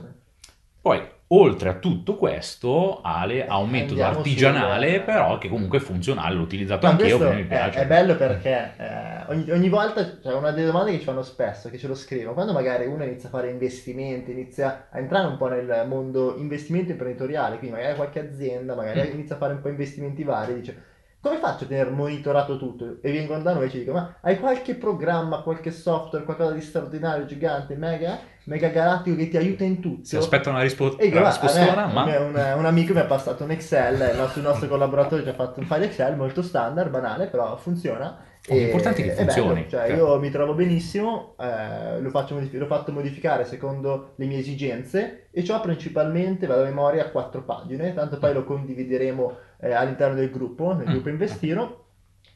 Poi, 0.80 1.00
oltre 1.34 1.70
a 1.70 1.74
tutto 1.74 2.16
questo, 2.16 3.00
Ale 3.02 3.46
ha 3.46 3.58
un 3.58 3.70
metodo 3.70 4.02
Andiamo 4.02 4.18
artigianale, 4.18 4.94
sul... 4.96 5.02
però 5.02 5.38
che 5.38 5.48
comunque 5.48 5.78
è 5.78 5.80
funzionale, 5.80 6.34
l'ho 6.34 6.42
utilizzato 6.42 6.86
anch'io, 6.86 7.16
quindi 7.16 7.36
mi 7.36 7.44
piace. 7.44 7.78
È, 7.78 7.82
è 7.82 7.86
bello 7.86 8.16
perché 8.16 8.72
eh, 8.76 9.24
ogni, 9.28 9.50
ogni, 9.50 9.68
volta, 9.68 10.18
cioè 10.22 10.34
una 10.34 10.50
delle 10.50 10.66
domande 10.66 10.90
che 10.92 10.98
ci 10.98 11.04
fanno 11.04 11.22
spesso, 11.22 11.70
che 11.70 11.78
ce 11.78 11.88
lo 11.88 11.94
scrivono, 11.94 12.34
quando 12.34 12.52
magari 12.52 12.86
uno 12.86 13.04
inizia 13.04 13.28
a 13.28 13.32
fare 13.32 13.50
investimenti, 13.50 14.30
inizia 14.30 14.88
a 14.90 14.98
entrare 14.98 15.26
un 15.26 15.36
po' 15.36 15.48
nel 15.48 15.84
mondo 15.88 16.36
investimento 16.36 16.90
imprenditoriale, 16.90 17.58
quindi 17.58 17.76
magari 17.76 17.96
qualche 17.96 18.20
azienda, 18.20 18.74
magari 18.74 19.08
mm. 19.08 19.12
inizia 19.12 19.36
a 19.36 19.38
fare 19.38 19.54
un 19.54 19.60
po' 19.60 19.68
investimenti 19.68 20.22
vari, 20.24 20.54
dice 20.54 20.90
come 21.22 21.38
faccio 21.38 21.64
a 21.64 21.66
tenere 21.68 21.90
monitorato 21.90 22.58
tutto? 22.58 22.96
E 23.00 23.12
vengono 23.12 23.42
da 23.42 23.54
noi 23.54 23.66
e 23.66 23.70
ci 23.70 23.78
dicono, 23.78 23.98
ma 23.98 24.16
hai 24.22 24.40
qualche 24.40 24.74
programma, 24.74 25.42
qualche 25.42 25.70
software, 25.70 26.24
qualcosa 26.24 26.50
di 26.50 26.60
straordinario, 26.60 27.26
gigante, 27.26 27.76
mega, 27.76 28.18
mega 28.44 28.66
galattico 28.70 29.14
che 29.14 29.28
ti 29.28 29.36
aiuta 29.36 29.62
in 29.62 29.78
tutto? 29.80 30.04
Si 30.04 30.16
aspetta 30.16 30.50
una, 30.50 30.62
rispo- 30.62 30.98
e 30.98 31.06
una 31.16 31.28
risposta, 31.28 31.86
ma... 31.86 32.02
Un, 32.18 32.54
un, 32.58 32.66
amico 32.66 32.92
mi 32.92 32.98
ha 32.98 33.04
passato 33.04 33.44
un 33.44 33.52
Excel, 33.52 34.10
il 34.10 34.18
nostro, 34.18 34.40
il 34.40 34.46
nostro 34.48 34.66
collaboratore 34.66 35.22
ci 35.22 35.28
ha 35.28 35.34
fatto 35.34 35.60
un 35.60 35.66
file 35.66 35.84
Excel 35.84 36.16
molto 36.16 36.42
standard, 36.42 36.90
banale, 36.90 37.28
però 37.28 37.56
funziona. 37.56 38.18
Oh, 38.48 38.54
l'importante 38.54 39.02
è 39.02 39.04
che 39.04 39.14
funzioni. 39.14 39.54
Bello, 39.60 39.68
cioè, 39.68 39.92
io 39.94 40.18
mi 40.18 40.28
trovo 40.30 40.54
benissimo, 40.54 41.36
eh, 41.38 42.00
l'ho 42.00 42.10
fatto 42.10 42.92
modificare 42.92 43.44
secondo 43.44 44.14
le 44.16 44.26
mie 44.26 44.38
esigenze 44.38 45.28
e 45.30 45.44
ciò 45.44 45.60
principalmente, 45.60 46.48
vado 46.48 46.62
a 46.62 46.64
memoria, 46.64 47.04
a 47.04 47.10
quattro 47.10 47.44
pagine, 47.44 47.94
tanto 47.94 48.18
poi 48.18 48.32
lo 48.32 48.42
condivideremo 48.42 49.36
eh, 49.60 49.72
all'interno 49.72 50.16
del 50.16 50.30
gruppo, 50.30 50.74
nel 50.74 50.88
mm. 50.88 50.90
gruppo 50.90 51.08
Investiro. 51.08 51.76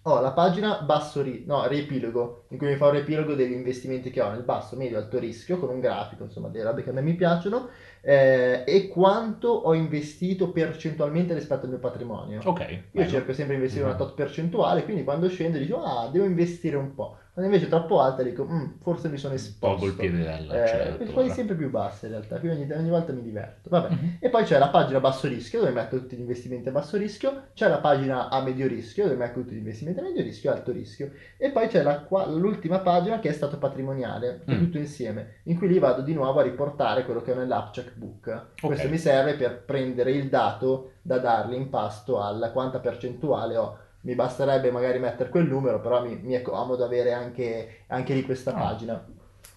Ho 0.03 0.21
la 0.21 0.31
pagina 0.31 0.83
basso 0.83 1.21
ri- 1.21 1.43
no, 1.45 1.67
riepilogo, 1.67 2.45
in 2.51 2.59
cui 2.59 2.69
mi 2.69 2.77
fa 2.77 2.87
un 2.87 2.93
riepilogo 2.93 3.35
degli 3.35 3.51
investimenti 3.51 4.11
che 4.11 4.21
ho 4.21 4.31
nel 4.31 4.45
basso, 4.45 4.77
medio, 4.77 4.99
alto 4.99 5.19
rischio, 5.19 5.59
con 5.59 5.71
un 5.71 5.81
grafico, 5.81 6.23
insomma, 6.23 6.47
delle 6.47 6.63
robe 6.63 6.85
che 6.85 6.91
a 6.91 6.93
me 6.93 7.03
mi 7.03 7.15
piacciono, 7.15 7.71
eh, 8.09 8.63
e 8.65 8.87
quanto 8.87 9.49
ho 9.49 9.75
investito 9.75 10.53
percentualmente 10.53 11.35
rispetto 11.35 11.65
al 11.65 11.71
mio 11.71 11.81
patrimonio. 11.81 12.41
Ok. 12.45 12.61
Io 12.61 12.81
bello. 12.93 13.11
cerco 13.11 13.33
sempre 13.33 13.55
di 13.55 13.61
investire 13.61 13.85
mm-hmm. 13.85 13.97
una 13.97 14.05
tot 14.05 14.15
percentuale, 14.15 14.85
quindi 14.85 15.03
quando 15.03 15.29
scendo 15.29 15.59
dico, 15.59 15.83
ah, 15.83 16.09
devo 16.09 16.25
investire 16.25 16.77
un 16.77 16.95
po' 16.95 17.17
quando 17.37 17.53
invece 17.53 17.69
troppo 17.69 18.01
alta 18.01 18.23
dico 18.23 18.47
mm, 18.47 18.79
forse 18.81 19.11
mi 19.11 19.19
sono 19.19 19.35
esposto 19.35 19.67
Tolgo 19.67 19.87
il 19.89 19.93
piede 19.93 20.25
della 20.25 20.65
eh, 20.65 20.69
certo, 20.69 21.13
poi 21.13 21.29
sempre 21.29 21.55
più 21.55 21.69
basse 21.69 22.07
in 22.07 22.13
realtà 22.13 22.39
quindi 22.39 22.63
ogni, 22.63 22.73
ogni 22.73 22.89
volta 22.89 23.13
mi 23.13 23.21
diverto 23.21 23.69
vabbè 23.69 23.95
mm-hmm. 23.95 24.09
e 24.21 24.31
poi 24.31 24.45
c'è 24.45 24.57
la 24.57 24.71
pagina 24.71 24.97
a 24.97 25.01
basso 25.03 25.29
rischio 25.29 25.59
dove 25.59 25.71
metto 25.71 25.99
tutti 25.99 26.17
gli 26.17 26.21
investimenti 26.21 26.71
a 26.71 26.73
basso 26.73 26.97
rischio 26.97 27.49
c'è 27.53 27.69
la 27.69 27.77
pagina 27.77 28.31
a 28.31 28.41
medio 28.41 28.67
rischio 28.67 29.05
dove 29.05 29.17
metto 29.17 29.41
tutti 29.41 29.53
gli 29.53 29.59
investimenti 29.59 30.01
a 30.01 30.03
medio 30.05 30.23
rischio 30.23 30.51
e 30.51 30.55
alto 30.55 30.73
rischio 30.73 31.11
e 31.37 31.51
poi 31.51 31.69
c'è 31.69 31.83
la, 31.83 32.07
l'ultima 32.29 32.79
pagina 32.79 33.19
che 33.19 33.29
è 33.29 33.33
stato 33.33 33.59
patrimoniale 33.59 34.41
mm. 34.51 34.55
è 34.55 34.57
tutto 34.57 34.79
insieme 34.79 35.41
in 35.43 35.59
cui 35.59 35.69
lì 35.69 35.79
vado 35.79 36.01
di 36.01 36.15
nuovo 36.15 36.41
a 36.41 36.43
riportare 36.43 37.05
quello 37.05 37.21
che 37.21 37.33
ho 37.33 37.37
nell'app 37.37 37.71
checkbook 37.97 38.27
okay. 38.27 38.45
questo 38.61 38.89
mi 38.89 38.99
serve 38.99 39.35
per 39.35 39.65
prendere 39.65 40.13
il 40.13 40.29
dato 40.29 40.93
da 41.03 41.19
dargli 41.19 41.55
in 41.55 41.69
pasto 41.69 42.23
alla 42.23 42.51
quanta 42.51 42.79
percentuale 42.79 43.57
ho 43.57 43.79
mi 44.07 44.15
basterebbe 44.15 44.71
magari 44.71 45.01
mettere 45.01 45.29
quel 45.29 45.49
numero, 45.49 45.81
però 45.81 46.01
mi, 46.01 46.17
mi 46.23 46.35
è 46.35 46.41
comodo 46.41 46.85
avere 46.85 47.13
anche, 47.13 47.81
anche 47.89 48.15
lì 48.15 48.23
questa 48.23 48.55
ah. 48.55 48.61
pagina. 48.61 49.05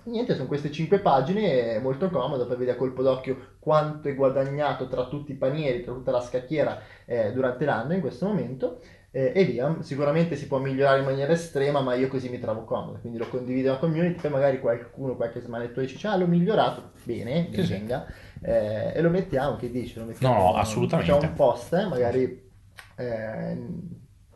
Niente, 0.03 0.33
sono 0.33 0.47
queste 0.47 0.71
5 0.71 0.99
pagine, 0.99 1.75
è 1.75 1.79
molto 1.79 2.09
comodo 2.09 2.47
per 2.47 2.57
vedere 2.57 2.75
a 2.75 2.79
colpo 2.79 3.03
d'occhio 3.03 3.57
quanto 3.59 4.07
è 4.07 4.15
guadagnato 4.15 4.87
tra 4.87 5.05
tutti 5.05 5.33
i 5.33 5.35
panieri, 5.35 5.83
tra 5.83 5.93
tutta 5.93 6.09
la 6.09 6.21
scacchiera 6.21 6.81
eh, 7.05 7.31
durante 7.31 7.65
l'anno 7.65 7.93
in 7.93 8.01
questo 8.01 8.25
momento 8.25 8.79
eh, 9.11 9.31
e 9.35 9.43
via. 9.43 9.75
Sicuramente 9.81 10.35
si 10.35 10.47
può 10.47 10.57
migliorare 10.57 10.99
in 10.99 11.05
maniera 11.05 11.31
estrema, 11.31 11.81
ma 11.81 11.93
io 11.93 12.07
così 12.07 12.29
mi 12.29 12.39
trovo 12.39 12.63
comodo, 12.63 12.99
quindi 12.99 13.19
lo 13.19 13.27
condivido 13.27 13.67
nella 13.67 13.79
community, 13.79 14.19
poi 14.19 14.31
magari 14.31 14.59
qualcuno, 14.59 15.15
qualche 15.15 15.41
smanettone 15.41 15.85
dice, 15.85 16.07
ah 16.07 16.17
l'ho 16.17 16.27
migliorato, 16.27 16.91
bene, 17.03 17.49
sì, 17.51 17.61
venga, 17.61 18.07
eh, 18.41 18.93
e 18.93 19.01
lo 19.01 19.09
mettiamo, 19.09 19.55
che 19.55 19.69
dici? 19.69 19.97
Lo 19.99 20.05
mettiamo, 20.05 20.35
no, 20.35 20.55
assolutamente. 20.55 21.11
Facciamo 21.11 21.31
un 21.31 21.37
post, 21.37 21.73
eh, 21.73 21.85
magari... 21.85 22.47
Eh, 22.95 23.57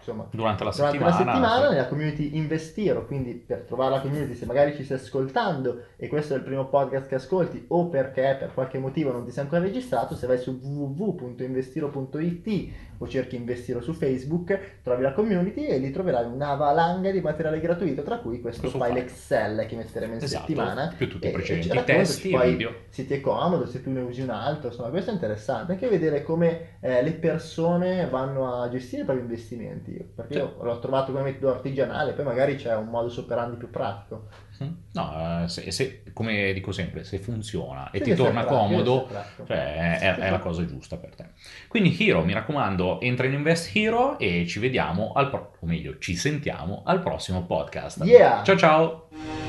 insomma, 0.03 0.27
durante 0.29 0.65
la 0.65 0.71
durante 0.71 0.97
settimana, 0.97 1.11
la 1.11 1.17
settimana 1.17 1.69
nella 1.69 1.87
community 1.87 2.35
Investiro, 2.35 3.05
quindi 3.05 3.35
per 3.35 3.61
trovare 3.61 3.91
la 3.91 4.01
community 4.01 4.35
se 4.35 4.45
magari 4.45 4.75
ci 4.75 4.83
stai 4.83 4.97
ascoltando 4.97 5.85
e 5.95 6.09
questo 6.09 6.33
è 6.33 6.37
il 6.37 6.43
primo 6.43 6.67
podcast 6.67 7.07
che 7.07 7.15
ascolti 7.15 7.63
o 7.69 7.87
perché 7.87 8.35
per 8.37 8.53
qualche 8.53 8.77
motivo 8.77 9.13
non 9.13 9.23
ti 9.23 9.31
sei 9.31 9.43
ancora 9.43 9.61
registrato, 9.61 10.15
se 10.15 10.27
vai 10.27 10.37
su 10.37 10.59
www.investiro.it 10.61 12.73
o 13.03 13.07
cerchi 13.07 13.35
investire 13.35 13.81
su 13.81 13.93
Facebook, 13.93 14.79
trovi 14.81 15.01
la 15.01 15.13
community 15.13 15.65
e 15.65 15.77
lì 15.77 15.91
troverai 15.91 16.25
una 16.25 16.55
valanga 16.55 17.11
di 17.11 17.21
materiale 17.21 17.59
gratuito, 17.59 18.01
tra 18.01 18.17
cui 18.17 18.39
questo, 18.39 18.61
questo 18.61 18.79
file, 18.79 19.01
file 19.01 19.05
Excel 19.05 19.65
che 19.67 19.75
metteremo 19.75 20.13
in 20.13 20.23
esatto, 20.23 20.45
settimana. 20.45 20.93
Più 20.95 21.09
tutti 21.09 21.27
i 21.27 21.31
precedenti 21.31 21.77
e, 21.77 21.83
testi 21.83 22.31
e 22.31 22.49
video. 22.49 22.75
Se 22.89 23.05
ti 23.05 23.13
è 23.13 23.21
comodo, 23.21 23.65
se 23.65 23.83
tu 23.83 23.91
ne 23.91 24.01
usi 24.01 24.21
un 24.21 24.29
altro, 24.29 24.69
insomma 24.69 24.89
questo 24.89 25.11
è 25.11 25.13
interessante, 25.13 25.73
anche 25.73 25.87
vedere 25.87 26.23
come 26.23 26.77
eh, 26.79 27.03
le 27.03 27.11
persone 27.11 28.07
vanno 28.09 28.61
a 28.61 28.69
gestire 28.69 29.01
i 29.01 29.05
propri 29.05 29.23
investimenti, 29.23 29.91
perché 30.15 30.33
sì. 30.33 30.39
io 30.39 30.55
l'ho 30.61 30.79
trovato 30.79 31.11
come 31.11 31.23
metodo 31.23 31.51
artigianale, 31.51 32.13
poi 32.13 32.25
magari 32.25 32.55
c'è 32.55 32.75
un 32.75 32.87
modus 32.87 33.17
operandi 33.17 33.57
più 33.57 33.69
pratico. 33.69 34.27
Mm. 34.63 34.71
No, 34.93 35.43
eh, 35.43 35.47
se, 35.47 35.71
se, 35.71 36.03
come 36.13 36.53
dico 36.53 36.71
sempre, 36.71 37.03
se 37.03 37.17
funziona 37.17 37.91
e 37.91 37.97
sì, 37.99 38.03
ti 38.05 38.15
torna 38.15 38.45
comodo, 38.45 39.07
cioè, 39.45 39.99
è, 39.99 40.15
è, 40.15 40.29
la 40.29 40.39
cosa 40.39 40.65
giusta 40.65 40.97
per 40.97 41.15
te. 41.15 41.25
Quindi 41.67 41.95
Hero, 41.99 42.23
mi 42.23 42.33
raccomando, 42.33 43.01
entra 43.01 43.27
in 43.27 43.33
Invest 43.33 43.75
Hero 43.75 44.17
e 44.17 44.45
ci 44.47 44.59
vediamo 44.59 45.11
al 45.13 45.29
pro- 45.29 45.55
o 45.59 45.65
meglio, 45.65 45.97
ci 45.99 46.15
sentiamo 46.15 46.83
al 46.85 47.01
prossimo 47.01 47.43
podcast. 47.43 48.03
Yeah. 48.03 48.43
Ciao 48.43 48.57
ciao! 48.57 49.42